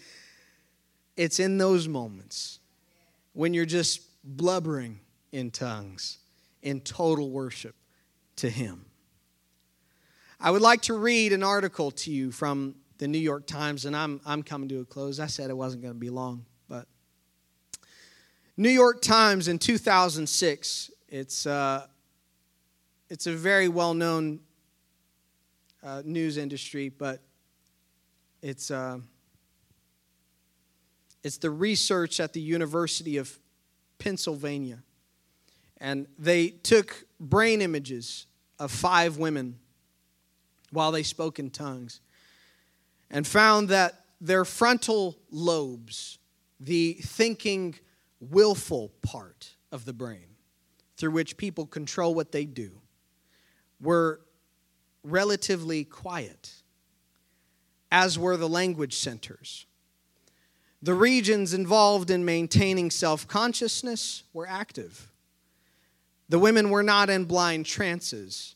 It's 1.15 1.39
in 1.39 1.57
those 1.57 1.87
moments 1.87 2.59
when 3.33 3.53
you're 3.53 3.65
just 3.65 4.01
blubbering 4.23 4.99
in 5.31 5.51
tongues 5.51 6.17
in 6.63 6.81
total 6.81 7.29
worship 7.29 7.75
to 8.37 8.49
Him. 8.49 8.85
I 10.39 10.51
would 10.51 10.61
like 10.61 10.83
to 10.83 10.93
read 10.93 11.33
an 11.33 11.43
article 11.43 11.91
to 11.91 12.11
you 12.11 12.31
from 12.31 12.75
the 12.97 13.07
New 13.07 13.17
York 13.17 13.47
Times, 13.47 13.85
and 13.85 13.95
I'm, 13.95 14.21
I'm 14.25 14.43
coming 14.43 14.69
to 14.69 14.79
a 14.81 14.85
close. 14.85 15.19
I 15.19 15.27
said 15.27 15.49
it 15.49 15.57
wasn't 15.57 15.83
going 15.83 15.93
to 15.93 15.99
be 15.99 16.09
long, 16.09 16.45
New 18.59 18.69
York 18.69 19.03
Times 19.03 19.47
in 19.47 19.59
2006, 19.59 20.89
it's, 21.09 21.45
uh, 21.45 21.85
it's 23.07 23.27
a 23.27 23.31
very 23.31 23.67
well 23.67 23.93
known 23.93 24.39
uh, 25.83 26.01
news 26.03 26.37
industry, 26.37 26.89
but 26.89 27.21
it's, 28.41 28.71
uh, 28.71 28.97
it's 31.23 31.37
the 31.37 31.51
research 31.51 32.19
at 32.19 32.33
the 32.33 32.41
University 32.41 33.17
of 33.17 33.37
Pennsylvania. 33.99 34.79
And 35.79 36.07
they 36.17 36.47
took 36.49 37.05
brain 37.19 37.61
images 37.61 38.25
of 38.57 38.71
five 38.71 39.17
women 39.17 39.59
while 40.71 40.91
they 40.91 41.03
spoke 41.03 41.37
in 41.37 41.51
tongues 41.51 41.99
and 43.11 43.27
found 43.27 43.69
that 43.69 44.05
their 44.19 44.43
frontal 44.43 45.15
lobes, 45.29 46.17
the 46.59 46.93
thinking, 46.93 47.75
willful 48.19 48.91
part 49.01 49.55
of 49.71 49.85
the 49.85 49.93
brain 49.93 50.37
through 50.97 51.11
which 51.11 51.37
people 51.37 51.65
control 51.65 52.15
what 52.15 52.31
they 52.31 52.45
do, 52.45 52.81
were 53.79 54.19
relatively 55.03 55.83
quiet, 55.83 56.51
as 57.91 58.17
were 58.17 58.35
the 58.35 58.49
language 58.49 58.95
centers. 58.95 59.65
The 60.81 60.95
regions 60.95 61.53
involved 61.53 62.09
in 62.11 62.25
maintaining 62.25 62.91
self 62.91 63.27
consciousness 63.27 64.23
were 64.33 64.47
active. 64.47 65.11
The 66.29 66.39
women 66.39 66.69
were 66.69 66.83
not 66.83 67.09
in 67.09 67.25
blind 67.25 67.65
trances, 67.65 68.55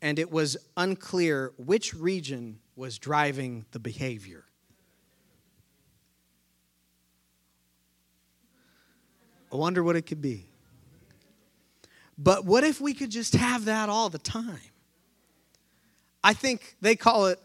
and 0.00 0.18
it 0.18 0.30
was 0.30 0.56
unclear 0.76 1.52
which 1.58 1.92
region 1.94 2.60
was 2.76 2.98
driving 2.98 3.66
the 3.72 3.78
behavior. 3.78 4.47
I 9.52 9.56
wonder 9.56 9.82
what 9.82 9.96
it 9.96 10.02
could 10.02 10.20
be. 10.20 10.46
But 12.18 12.44
what 12.44 12.64
if 12.64 12.80
we 12.80 12.94
could 12.94 13.10
just 13.10 13.34
have 13.34 13.66
that 13.66 13.88
all 13.88 14.08
the 14.10 14.18
time? 14.18 14.58
I 16.22 16.34
think 16.34 16.76
they 16.80 16.96
call 16.96 17.26
it 17.26 17.40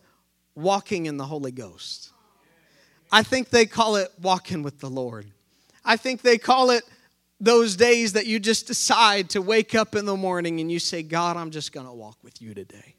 walking 0.56 1.06
in 1.06 1.18
the 1.18 1.26
Holy 1.26 1.52
Ghost. 1.52 2.10
I 3.12 3.22
think 3.22 3.50
they 3.50 3.66
call 3.66 3.96
it 3.96 4.12
walking 4.20 4.64
with 4.64 4.80
the 4.80 4.90
Lord. 4.90 5.28
I 5.86 5.98
think 5.98 6.22
they 6.22 6.38
call 6.38 6.72
it 6.72 6.84
those 7.40 7.76
days 7.76 8.14
that 8.14 8.26
you 8.26 8.40
just 8.40 8.68
decide 8.68 9.30
to 9.32 9.42
wake 9.42 9.76
up 9.76 9.96
in 9.96 10.06
the 10.06 10.16
morning 10.16 10.60
and 10.60 10.72
you 10.72 10.80
say, 10.80 11.04
God, 11.04 11.38
I'm 11.38 11.52
just 11.52 11.72
going 11.72 11.86
to 11.86 11.94
walk 11.94 12.18
with 12.24 12.42
you 12.42 12.54
today. 12.54 12.96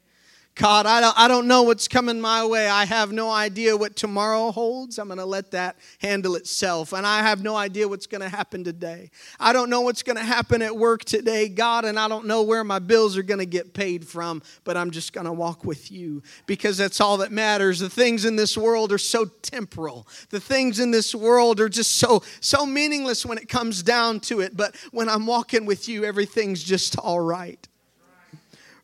God, 0.55 0.85
I 0.85 1.01
don't, 1.01 1.19
I 1.19 1.27
don't 1.27 1.47
know 1.47 1.63
what's 1.63 1.89
coming 1.89 2.21
my 2.21 2.45
way. 2.45 2.69
I 2.69 2.85
have 2.85 3.11
no 3.11 3.29
idea 3.29 3.75
what 3.75 3.97
tomorrow 3.97 4.51
holds. 4.51 4.97
I'm 4.97 5.07
going 5.09 5.17
to 5.17 5.25
let 5.25 5.51
that 5.51 5.75
handle 5.99 6.37
itself. 6.37 6.93
And 6.93 7.05
I 7.05 7.23
have 7.23 7.43
no 7.43 7.57
idea 7.57 7.89
what's 7.89 8.07
going 8.07 8.21
to 8.21 8.29
happen 8.29 8.63
today. 8.63 9.11
I 9.37 9.51
don't 9.51 9.69
know 9.69 9.81
what's 9.81 10.01
going 10.01 10.15
to 10.15 10.23
happen 10.23 10.61
at 10.61 10.73
work 10.73 11.03
today, 11.03 11.49
God, 11.49 11.83
and 11.83 11.99
I 11.99 12.07
don't 12.07 12.25
know 12.25 12.41
where 12.41 12.63
my 12.63 12.79
bills 12.79 13.17
are 13.17 13.23
going 13.23 13.41
to 13.41 13.45
get 13.45 13.73
paid 13.73 14.07
from, 14.07 14.41
but 14.63 14.77
I'm 14.77 14.91
just 14.91 15.11
going 15.11 15.25
to 15.25 15.33
walk 15.33 15.65
with 15.65 15.91
you 15.91 16.23
because 16.45 16.77
that's 16.77 17.01
all 17.01 17.17
that 17.17 17.33
matters. 17.33 17.79
The 17.79 17.89
things 17.89 18.23
in 18.23 18.37
this 18.37 18.57
world 18.57 18.93
are 18.93 18.97
so 18.97 19.25
temporal. 19.25 20.07
The 20.29 20.39
things 20.39 20.79
in 20.79 20.89
this 20.89 21.13
world 21.13 21.59
are 21.59 21.67
just 21.69 21.97
so 21.97 22.23
so 22.39 22.65
meaningless 22.65 23.25
when 23.25 23.37
it 23.37 23.49
comes 23.49 23.83
down 23.83 24.21
to 24.21 24.39
it, 24.39 24.55
but 24.55 24.73
when 24.91 25.09
I'm 25.09 25.27
walking 25.27 25.65
with 25.65 25.89
you, 25.89 26.05
everything's 26.05 26.63
just 26.63 26.97
all 26.97 27.19
right. 27.19 27.67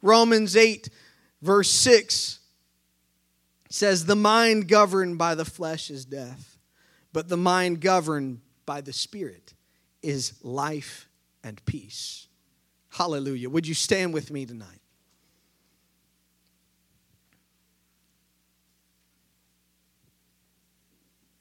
Romans 0.01 0.57
8 0.57 0.89
Verse 1.41 1.69
6 1.71 2.39
says, 3.69 4.06
The 4.06 4.15
mind 4.15 4.67
governed 4.67 5.17
by 5.17 5.36
the 5.36 5.45
flesh 5.45 5.89
is 5.89 6.06
death, 6.06 6.58
but 7.13 7.30
the 7.30 7.38
mind 7.38 7.82
governed 7.82 8.41
by 8.65 8.82
the 8.82 8.93
Spirit 8.93 9.54
is 10.01 10.34
life 10.43 11.08
and 11.43 11.63
peace. 11.65 12.27
Hallelujah. 12.89 13.49
Would 13.49 13.67
you 13.67 13.73
stand 13.73 14.13
with 14.13 14.32
me 14.32 14.45
tonight? 14.45 14.80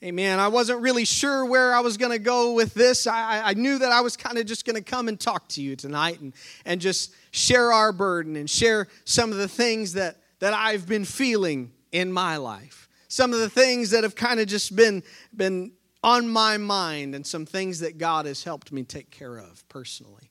Amen. 0.03 0.41
I 0.41 0.49
wasn't 0.49 0.81
really 0.81 1.05
sure 1.05 1.45
where 1.45 1.75
I 1.75 1.81
was 1.81 1.99
going 1.99 2.13
to 2.13 2.19
go 2.19 2.55
with 2.55 2.73
this. 2.73 3.07
I, 3.07 3.51
I 3.51 3.53
knew 3.53 3.79
that 3.79 3.93
I 3.93 4.01
was 4.01 4.17
kind 4.17 4.39
of 4.39 4.47
just 4.47 4.65
going 4.65 4.77
to 4.77 4.83
come 4.83 5.09
and 5.09 5.21
talk 5.21 5.47
to 5.49 5.63
you 5.63 5.77
tonight 5.77 6.21
and, 6.21 6.33
and 6.65 6.81
just 6.81 7.13
share 7.33 7.71
our 7.71 7.93
burden 7.93 8.35
and 8.37 8.49
share 8.49 8.89
some 9.05 9.31
of 9.31 9.37
the 9.37 9.49
things 9.49 9.93
that, 9.93 10.17
that 10.39 10.55
I've 10.55 10.89
been 10.89 11.05
feeling 11.05 11.73
in 11.93 12.11
my 12.11 12.39
life. 12.39 12.89
Some 13.09 13.35
of 13.35 13.41
the 13.41 13.51
things 13.51 13.91
that 13.91 14.03
have 14.03 14.15
kind 14.15 14.41
of 14.41 14.47
just 14.47 14.75
been, 14.75 15.03
been 15.37 15.73
on 16.03 16.31
my 16.31 16.57
mind 16.57 17.15
and 17.15 17.27
some 17.27 17.45
things 17.45 17.81
that 17.81 17.99
God 17.99 18.25
has 18.25 18.43
helped 18.43 18.73
me 18.73 18.85
take 18.85 19.11
care 19.11 19.37
of 19.37 19.69
personally. 19.69 20.31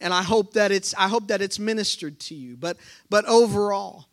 And 0.00 0.14
I 0.14 0.22
hope 0.22 0.54
that 0.54 0.72
it's, 0.72 0.94
I 0.94 1.08
hope 1.08 1.28
that 1.28 1.42
it's 1.42 1.58
ministered 1.58 2.18
to 2.20 2.34
you. 2.34 2.56
But, 2.56 2.78
but 3.10 3.26
overall, 3.26 4.06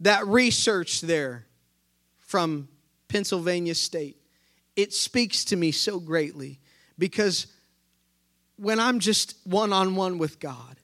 that 0.00 0.26
research 0.26 1.02
there 1.02 1.46
from 2.18 2.68
Pennsylvania 3.08 3.74
State. 3.74 4.16
It 4.76 4.92
speaks 4.92 5.44
to 5.46 5.56
me 5.56 5.72
so 5.72 5.98
greatly 5.98 6.60
because 6.98 7.46
when 8.56 8.78
I'm 8.78 9.00
just 9.00 9.36
one 9.44 9.72
on 9.72 9.96
one 9.96 10.18
with 10.18 10.38
God, 10.38 10.76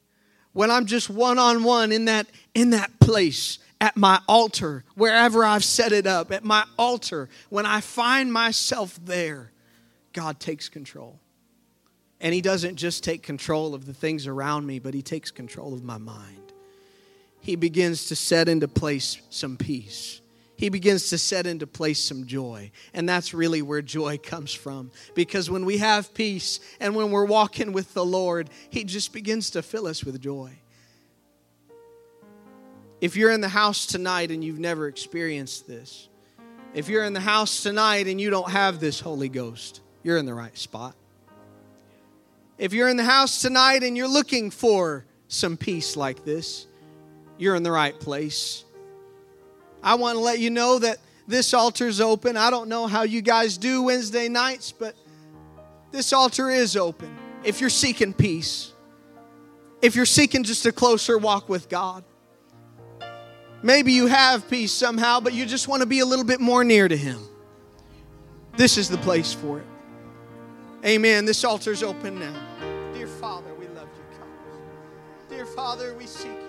when 0.53 0.71
I'm 0.71 0.87
just 0.87 1.11
one 1.11 1.39
on 1.39 1.65
one 1.65 1.93
in 1.93 2.07
that 2.07 2.27
in 2.55 2.71
that 2.71 2.99
place 3.01 3.59
at 3.81 3.97
my 3.97 4.21
altar, 4.27 4.85
wherever 4.95 5.45
I've 5.45 5.65
set 5.65 5.93
it 5.93 6.07
up, 6.07 6.33
at 6.33 6.45
my 6.45 6.65
altar, 6.79 7.29
when 7.51 7.67
I 7.67 7.81
find 7.81 8.33
myself 8.33 8.99
there, 9.05 9.51
God 10.13 10.41
takes 10.41 10.69
control. 10.69 11.21
And 12.21 12.33
He 12.33 12.41
doesn't 12.41 12.77
just 12.77 13.05
take 13.05 13.23
control 13.23 13.75
of 13.75 13.85
the 13.85 13.93
things 13.93 14.27
around 14.27 14.67
me, 14.67 14.79
but 14.79 14.95
He 14.95 15.03
takes 15.03 15.31
control 15.31 15.75
of 15.75 15.85
my 15.85 15.99
mind. 15.99 16.53
He 17.41 17.57
begins 17.57 18.07
to 18.07 18.17
set 18.17 18.49
into 18.49 18.69
place 18.69 19.21
some 19.29 19.57
peace 19.57 20.21
he 20.57 20.69
begins 20.69 21.11
to 21.11 21.19
set 21.19 21.47
into 21.47 21.67
place 21.67 22.03
some 22.03 22.27
joy. 22.27 22.71
And 22.93 23.09
that's 23.09 23.35
really 23.35 23.63
where 23.63 23.83
joy 23.83 24.19
comes 24.19 24.53
from. 24.53 24.91
Because 25.15 25.51
when 25.51 25.65
we 25.65 25.79
have 25.79 26.15
peace 26.15 26.61
and 26.79 26.95
when 26.95 27.11
we're 27.11 27.25
walking 27.25 27.73
with 27.73 27.93
the 27.95 28.05
Lord, 28.05 28.51
He 28.71 28.85
just 28.85 29.13
begins 29.13 29.51
to 29.51 29.63
fill 29.63 29.87
us 29.87 30.05
with 30.05 30.21
joy. 30.21 30.53
If 33.01 33.17
you're 33.17 33.33
in 33.33 33.41
the 33.41 33.49
house 33.49 33.87
tonight 33.87 34.31
and 34.31 34.43
you've 34.45 34.61
never 34.61 34.87
experienced 34.87 35.67
this, 35.67 36.09
if 36.73 36.89
you're 36.89 37.05
in 37.05 37.13
the 37.13 37.21
house 37.21 37.63
tonight 37.63 38.07
and 38.07 38.21
you 38.21 38.31
don't 38.31 38.51
have 38.51 38.81
this 38.81 39.01
Holy 39.01 39.29
Ghost, 39.29 39.81
you're 40.03 40.17
in 40.17 40.27
the 40.27 40.35
right 40.35 40.57
spot. 40.57 40.95
If 42.59 42.73
you're 42.73 42.89
in 42.89 42.97
the 42.97 43.05
house 43.05 43.43
tonight 43.43 43.83
and 43.83 43.97
you're 43.97 44.09
looking 44.09 44.51
for 44.51 45.05
some 45.27 45.57
peace 45.57 45.97
like 45.97 46.25
this, 46.25 46.67
you're 47.37 47.57
in 47.57 47.65
the 47.65 47.73
right 47.73 47.99
place. 47.99 48.65
I 49.85 49.97
want 49.97 50.17
to 50.17 50.21
let 50.21 50.39
you 50.39 50.49
know 50.49 50.79
that 50.79 50.97
this 51.29 51.53
altar 51.53 51.87
is 51.87 52.01
open. 52.01 52.39
I 52.39 52.49
don't 52.49 52.69
know 52.69 52.87
how 52.87 53.03
you 53.03 53.21
guys 53.21 53.59
do 53.59 53.83
Wednesday 53.83 54.29
nights, 54.29 54.73
but 54.73 54.97
this 55.93 56.15
altar 56.15 56.51
is 56.51 56.75
open. 56.75 57.15
If 57.45 57.61
you're 57.61 57.69
seeking 57.69 58.15
peace, 58.15 58.73
if 59.83 59.95
you're 59.95 60.07
seeking 60.07 60.43
just 60.43 60.65
a 60.65 60.73
closer 60.73 61.19
walk 61.19 61.51
with 61.51 61.69
God, 61.69 62.03
maybe 63.63 63.93
you 63.93 64.07
have 64.07 64.49
peace 64.49 64.73
somehow, 64.73 65.21
but 65.21 65.35
you 65.35 65.45
just 65.45 65.69
want 65.69 65.83
to 65.83 65.87
be 65.87 66.01
a 66.01 66.07
little 66.07 66.25
bit 66.25 66.41
more 66.41 66.65
near 66.65 66.89
to 66.89 66.97
Him. 66.97 67.21
This 68.57 68.79
is 68.79 68.89
the 68.89 68.99
place 68.99 69.35
for 69.35 69.59
it. 69.59 69.67
Amen. 70.87 71.27
This 71.27 71.45
altar's 71.45 71.83
open 71.83 72.19
now. 72.19 72.93
Dear 72.95 73.07
Father, 73.07 73.53
we 73.55 73.67
love 73.69 73.89
you. 73.99 75.37
Dear 75.37 75.45
Father, 75.45 75.95
we 75.95 76.07
seek 76.07 76.44